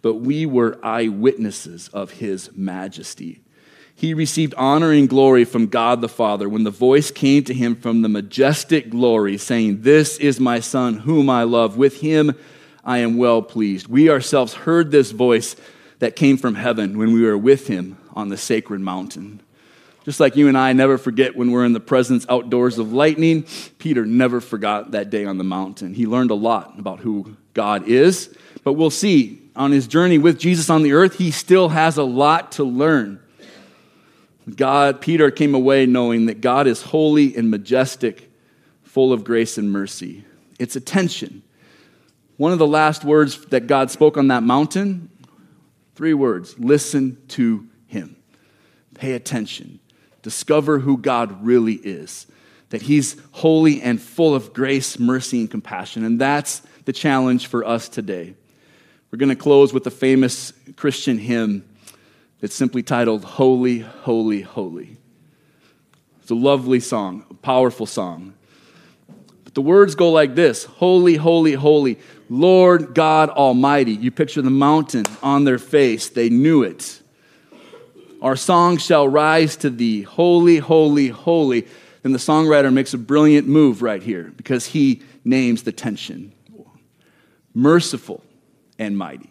but 0.02 0.15
we 0.15 0.45
were 0.45 0.80
eyewitnesses 0.84 1.88
of 1.89 2.12
his 2.12 2.52
majesty. 2.56 3.39
He 3.95 4.13
received 4.13 4.54
honor 4.58 4.91
and 4.91 5.08
glory 5.08 5.45
from 5.45 5.67
God 5.67 6.02
the 6.02 6.10
Father 6.10 6.49
when 6.49 6.63
the 6.63 6.71
voice 6.71 7.12
came 7.12 7.43
to 7.45 7.54
him 7.54 7.76
from 7.76 8.02
the 8.02 8.10
majestic 8.10 8.89
glory, 8.89 9.38
saying, 9.38 9.82
This 9.82 10.17
is 10.17 10.39
my 10.39 10.60
Son, 10.60 10.95
whom 10.95 11.30
I 11.30 11.43
love. 11.43 11.78
With 11.78 12.02
him 12.02 12.36
I 12.84 12.97
am 12.97 13.17
well 13.17 13.41
pleased. 13.41 13.88
We 13.88 14.10
ourselves 14.10 14.54
heard 14.54 14.91
this 14.91 15.12
voice 15.12 15.56
that 15.99 16.15
came 16.15 16.38
from 16.38 16.56
heaven 16.56 16.97
when 16.97 17.13
we 17.13 17.21
were 17.21 17.38
with 17.38 17.67
him 17.67 17.97
on 18.13 18.30
the 18.30 18.38
sacred 18.38 18.82
mountain. 18.82 19.41
Just 20.06 20.19
like 20.19 20.36
you 20.36 20.49
and 20.49 20.58
I 20.58 20.73
never 20.73 20.97
forget 20.97 21.36
when 21.36 21.52
we're 21.52 21.65
in 21.65 21.73
the 21.73 21.80
presence 21.80 22.26
outdoors 22.28 22.78
of 22.78 22.91
lightning, 22.91 23.45
Peter 23.78 24.06
never 24.06 24.41
forgot 24.41 24.91
that 24.91 25.10
day 25.10 25.26
on 25.26 25.38
the 25.38 25.43
mountain. 25.45 25.93
He 25.93 26.06
learned 26.06 26.32
a 26.32 26.36
lot 26.36 26.78
about 26.78 26.99
who 26.99 27.38
God 27.54 27.88
is, 27.88 28.36
but 28.63 28.73
we'll 28.73 28.89
see 28.89 29.41
on 29.56 29.71
his 29.71 29.88
journey 29.88 30.17
with 30.17 30.39
Jesus 30.39 30.69
on 30.69 30.84
the 30.84 30.93
earth, 30.93 31.17
he 31.17 31.32
still 31.32 31.69
has 31.69 31.97
a 31.97 32.04
lot 32.04 32.54
to 32.54 32.63
learn. 32.63 33.19
God, 34.56 34.99
Peter 34.99 35.32
came 35.32 35.56
away 35.56 35.86
knowing 35.86 36.26
that 36.26 36.41
God 36.41 36.67
is 36.67 36.82
holy 36.82 37.36
and 37.38 37.49
majestic, 37.49 38.30
full 38.82 39.13
of 39.13 39.23
grace 39.23 39.58
and 39.58 39.71
mercy. 39.71 40.26
It's 40.60 40.76
a 40.76 40.82
tension. 40.82 41.43
One 42.38 42.52
of 42.52 42.60
the 42.60 42.67
last 42.67 43.06
words 43.06 43.45
that 43.47 43.67
God 43.67 43.89
spoke 43.89 44.17
on 44.17 44.28
that 44.30 44.43
mountain, 44.43 45.10
three 45.95 46.13
words 46.13 46.58
listen 46.60 47.21
to. 47.30 47.67
Pay 49.03 49.15
attention. 49.15 49.81
Discover 50.21 50.79
who 50.79 50.95
God 50.95 51.43
really 51.43 51.73
is. 51.73 52.25
That 52.69 52.83
he's 52.83 53.17
holy 53.33 53.81
and 53.81 54.01
full 54.01 54.33
of 54.33 54.53
grace, 54.53 54.97
mercy, 54.97 55.41
and 55.41 55.51
compassion. 55.51 56.05
And 56.05 56.21
that's 56.21 56.61
the 56.85 56.93
challenge 56.93 57.47
for 57.47 57.65
us 57.65 57.89
today. 57.89 58.33
We're 59.11 59.17
going 59.17 59.27
to 59.27 59.35
close 59.35 59.73
with 59.73 59.85
a 59.87 59.91
famous 59.91 60.53
Christian 60.77 61.17
hymn 61.17 61.65
that's 62.39 62.55
simply 62.55 62.81
titled 62.81 63.25
Holy, 63.25 63.79
Holy, 63.79 64.39
Holy. 64.39 64.95
It's 66.21 66.31
a 66.31 66.35
lovely 66.35 66.79
song, 66.79 67.25
a 67.29 67.33
powerful 67.33 67.85
song. 67.85 68.33
But 69.43 69.53
the 69.53 69.61
words 69.61 69.95
go 69.95 70.11
like 70.11 70.33
this 70.33 70.63
Holy, 70.63 71.15
Holy, 71.15 71.55
Holy, 71.55 71.99
Lord 72.29 72.95
God 72.95 73.27
Almighty. 73.31 73.95
You 73.95 74.11
picture 74.11 74.41
the 74.41 74.49
mountain 74.49 75.03
on 75.21 75.43
their 75.43 75.59
face, 75.59 76.07
they 76.07 76.29
knew 76.29 76.63
it. 76.63 77.01
Our 78.23 78.38
song 78.38 78.77
shall 78.77 79.07
rise 79.07 79.57
to 79.57 79.69
thee, 79.69 80.01
holy, 80.01 80.57
holy, 80.57 81.09
holy. 81.09 81.67
And 82.05 82.15
the 82.15 82.19
songwriter 82.19 82.71
makes 82.71 82.93
a 82.93 82.97
brilliant 82.97 83.47
move 83.47 83.81
right 83.81 84.01
here 84.01 84.33
because 84.38 84.65
he 84.65 85.03
names 85.23 85.63
the 85.63 85.71
tension 85.71 86.33
merciful 87.53 88.23
and 88.79 88.97
mighty. 88.97 89.29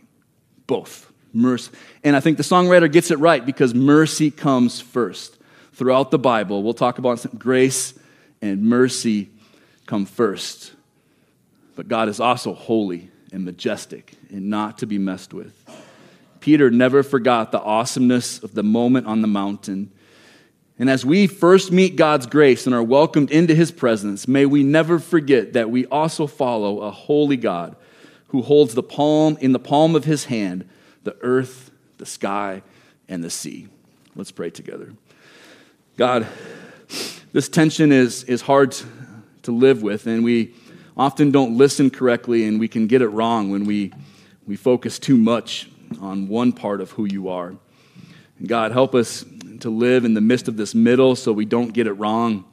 Both. 0.66 1.11
Mercy. 1.33 1.72
And 2.05 2.14
I 2.14 2.20
think 2.20 2.37
the 2.37 2.42
songwriter 2.42 2.92
gets 2.92 3.11
it 3.11 3.18
right 3.18 3.44
because 3.44 3.74
mercy 3.74 4.31
comes 4.31 4.81
first. 4.81 5.38
Throughout 5.72 6.11
the 6.11 6.18
Bible, 6.18 6.62
we'll 6.62 6.74
talk 6.74 6.98
about 6.98 7.38
grace 7.38 7.94
and 8.42 8.62
mercy 8.62 9.31
come 9.87 10.05
first. 10.05 10.72
But 11.74 11.88
God 11.88 12.09
is 12.11 12.20
also 12.20 12.52
holy 12.52 13.11
and 13.33 13.44
majestic 13.44 14.12
and 14.31 14.50
not 14.50 14.78
to 14.78 14.87
be 14.87 14.98
messed 14.98 15.33
with. 15.33 15.59
Peter 16.42 16.72
never 16.72 17.05
forgot 17.05 17.52
the 17.52 17.61
awesomeness 17.61 18.42
of 18.42 18.52
the 18.52 18.64
moment 18.64 19.07
on 19.07 19.22
the 19.22 19.28
mountain. 19.28 19.92
And 20.76 20.90
as 20.90 21.07
we 21.07 21.28
first 21.28 21.70
meet 21.70 21.94
God's 21.94 22.26
grace 22.26 22.66
and 22.66 22.74
are 22.74 22.83
welcomed 22.83 23.31
into 23.31 23.55
his 23.55 23.70
presence, 23.70 24.26
may 24.26 24.44
we 24.44 24.64
never 24.64 24.98
forget 24.98 25.52
that 25.52 25.70
we 25.70 25.87
also 25.87 26.26
follow 26.26 26.81
a 26.81 26.90
holy 26.90 27.37
God 27.37 27.76
who 28.28 28.42
holds 28.42 28.74
the 28.74 28.83
palm 28.83 29.38
in 29.40 29.52
the 29.52 29.61
palm 29.61 29.94
of 29.94 30.05
his 30.05 30.24
hand 30.24 30.68
the 31.05 31.16
earth, 31.20 31.70
the 31.98 32.07
sky, 32.07 32.62
and 33.09 33.22
the 33.22 33.31
sea. 33.31 33.68
Let's 34.16 34.31
pray 34.31 34.50
together. 34.50 34.92
God, 35.96 36.26
this 37.33 37.48
tension 37.48 37.92
is, 37.92 38.24
is 38.24 38.42
hard 38.42 38.76
to 39.42 39.52
live 39.52 39.83
with, 39.83 40.07
and 40.07 40.24
we 40.24 40.55
often 40.96 41.31
don't 41.31 41.57
listen 41.57 41.90
correctly, 41.90 42.46
and 42.46 42.59
we 42.59 42.68
can 42.68 42.88
get 42.88 43.02
it 43.02 43.09
wrong 43.09 43.50
when 43.50 43.64
we, 43.64 43.92
we 44.46 44.57
focus 44.57 44.98
too 44.98 45.16
much 45.16 45.68
on 46.00 46.28
one 46.28 46.52
part 46.52 46.81
of 46.81 46.90
who 46.92 47.05
you 47.05 47.28
are. 47.28 47.55
And 48.38 48.48
God, 48.48 48.72
help 48.72 48.94
us 48.94 49.24
to 49.61 49.70
live 49.70 50.05
in 50.05 50.14
the 50.14 50.20
midst 50.20 50.48
of 50.48 50.57
this 50.57 50.74
middle 50.74 51.14
so 51.14 51.33
we 51.33 51.44
don't 51.44 51.72
get 51.72 51.87
it 51.87 51.92
wrong, 51.92 52.44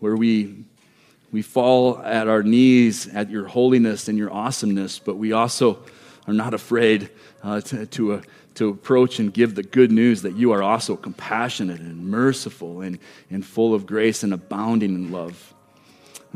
where 0.00 0.16
we, 0.16 0.64
we 1.30 1.42
fall 1.42 1.98
at 1.98 2.28
our 2.28 2.42
knees 2.42 3.06
at 3.08 3.30
your 3.30 3.46
holiness 3.46 4.08
and 4.08 4.18
your 4.18 4.32
awesomeness, 4.32 4.98
but 4.98 5.16
we 5.16 5.32
also 5.32 5.78
are 6.26 6.34
not 6.34 6.54
afraid 6.54 7.10
uh, 7.42 7.60
to, 7.60 7.86
to, 7.86 8.12
uh, 8.14 8.22
to 8.54 8.68
approach 8.68 9.18
and 9.18 9.32
give 9.32 9.54
the 9.54 9.62
good 9.62 9.92
news 9.92 10.22
that 10.22 10.36
you 10.36 10.52
are 10.52 10.62
also 10.62 10.96
compassionate 10.96 11.80
and 11.80 12.04
merciful 12.06 12.80
and, 12.80 12.98
and 13.30 13.44
full 13.44 13.74
of 13.74 13.86
grace 13.86 14.22
and 14.22 14.34
abounding 14.34 14.94
in 14.94 15.12
love. 15.12 15.54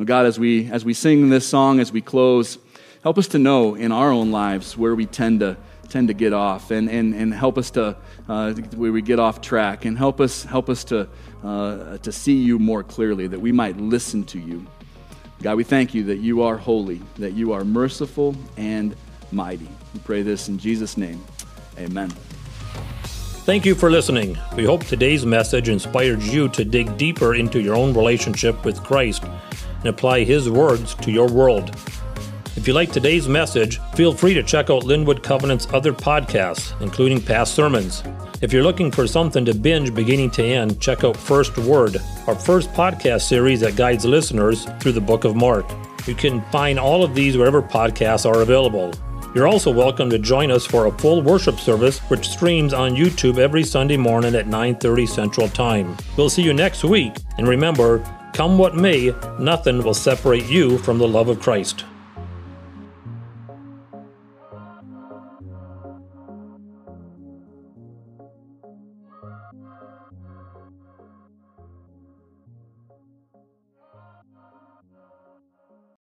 God, 0.03 0.27
as 0.27 0.39
we, 0.39 0.69
as 0.71 0.85
we 0.85 0.93
sing 0.93 1.29
this 1.29 1.47
song, 1.47 1.79
as 1.79 1.93
we 1.93 2.01
close, 2.01 2.59
help 3.03 3.17
us 3.17 3.29
to 3.29 3.39
know 3.39 3.77
in 3.77 3.93
our 3.93 4.11
own 4.11 4.33
lives 4.33 4.77
where 4.77 4.95
we 4.95 5.07
tend 5.07 5.41
to 5.41 5.57
tend 5.89 6.09
to 6.09 6.15
get 6.15 6.33
off 6.33 6.71
and, 6.71 6.89
and, 6.89 7.15
and 7.15 7.33
help 7.33 7.59
us 7.59 7.71
to 7.71 7.97
uh, 8.29 8.53
where 8.77 8.93
we 8.93 9.03
get 9.03 9.19
off 9.19 9.41
track 9.41 9.85
and 9.85 9.97
help 9.97 10.21
us 10.21 10.45
help 10.45 10.69
us 10.69 10.85
to 10.85 11.09
uh, 11.43 11.99
to 11.99 12.13
see 12.13 12.35
you 12.35 12.59
more 12.59 12.83
clearly 12.83 13.27
that 13.27 13.41
we 13.41 13.53
might 13.53 13.77
listen 13.77 14.25
to 14.25 14.39
you 14.39 14.67
god 15.43 15.57
we 15.57 15.65
thank 15.65 15.95
you 15.95 16.03
that 16.05 16.19
you 16.19 16.43
are 16.43 16.57
holy 16.57 17.01
that 17.17 17.33
you 17.33 17.53
are 17.53 17.65
merciful 17.65 18.35
and 18.57 18.97
mighty 19.33 19.69
we 19.93 20.01
pray 20.01 20.23
this 20.23 20.49
in 20.49 20.59
jesus 20.59 20.97
name 20.97 21.23
amen 21.79 22.11
Thank 23.45 23.67
you 23.67 23.75
for 23.75 23.91
listening. 23.91 24.39
We 24.57 24.65
hope 24.65 24.87
today's 24.87 25.27
message 25.27 25.69
inspired 25.69 26.23
you 26.23 26.49
to 26.49 26.65
dig 26.65 26.97
deeper 26.97 27.35
into 27.35 27.61
your 27.61 27.77
own 27.77 27.93
relationship 27.93 28.65
with 28.65 28.83
Christ 28.83 29.23
and 29.23 29.85
apply 29.85 30.25
His 30.25 30.49
words 30.49 30.95
to 30.95 31.13
your 31.13 31.29
world. 31.29 31.77
If 32.57 32.69
you 32.69 32.73
like 32.73 32.93
today's 32.93 33.29
message, 33.29 33.81
feel 33.95 34.15
free 34.15 34.33
to 34.35 34.43
check 34.43 34.71
out 34.71 34.85
Linwood 34.85 35.25
Covenant's 35.25 35.67
other 35.73 35.93
podcasts, 35.93 36.81
including 36.81 37.21
past 37.21 37.53
sermons. 37.53 38.05
If 38.43 38.53
you're 38.53 38.63
looking 38.63 38.93
for 38.93 39.09
something 39.09 39.45
to 39.45 39.55
binge 39.55 39.93
beginning 39.93 40.31
to 40.33 40.45
end, 40.45 40.81
check 40.81 41.03
out 41.03 41.17
First 41.17 41.59
Word, 41.59 41.97
our 42.29 42.37
first 42.37 42.73
podcast 42.73 43.23
series 43.23 43.61
that 43.61 43.75
guides 43.75 44.05
listeners 44.05 44.67
through 44.79 44.93
the 44.93 45.01
book 45.01 45.25
of 45.25 45.35
Mark. 45.35 45.69
You 46.07 46.15
can 46.15 46.43
find 46.53 46.79
all 46.79 47.03
of 47.03 47.15
these 47.15 47.37
wherever 47.37 47.61
podcasts 47.61 48.25
are 48.25 48.43
available. 48.43 48.93
You're 49.35 49.49
also 49.49 49.73
welcome 49.73 50.09
to 50.11 50.19
join 50.21 50.53
us 50.53 50.65
for 50.65 50.87
a 50.87 50.99
full 50.99 51.23
worship 51.23 51.59
service 51.59 51.99
which 52.03 52.29
streams 52.29 52.73
on 52.73 52.95
YouTube 52.95 53.39
every 53.39 53.65
Sunday 53.65 53.97
morning 53.97 54.37
at 54.37 54.47
9:30 54.47 55.07
Central 55.07 55.49
Time. 55.49 55.97
We'll 56.17 56.31
see 56.31 56.43
you 56.43 56.55
next 56.55 56.85
week 56.85 57.17
and 57.37 57.49
remember, 57.49 57.99
come 58.33 58.59
what 58.59 58.77
may, 58.77 59.13
nothing 59.41 59.83
will 59.83 59.93
separate 59.93 60.47
you 60.47 60.79
from 60.79 60.99
the 60.99 61.09
love 61.09 61.29
of 61.29 61.41
Christ. 61.41 61.85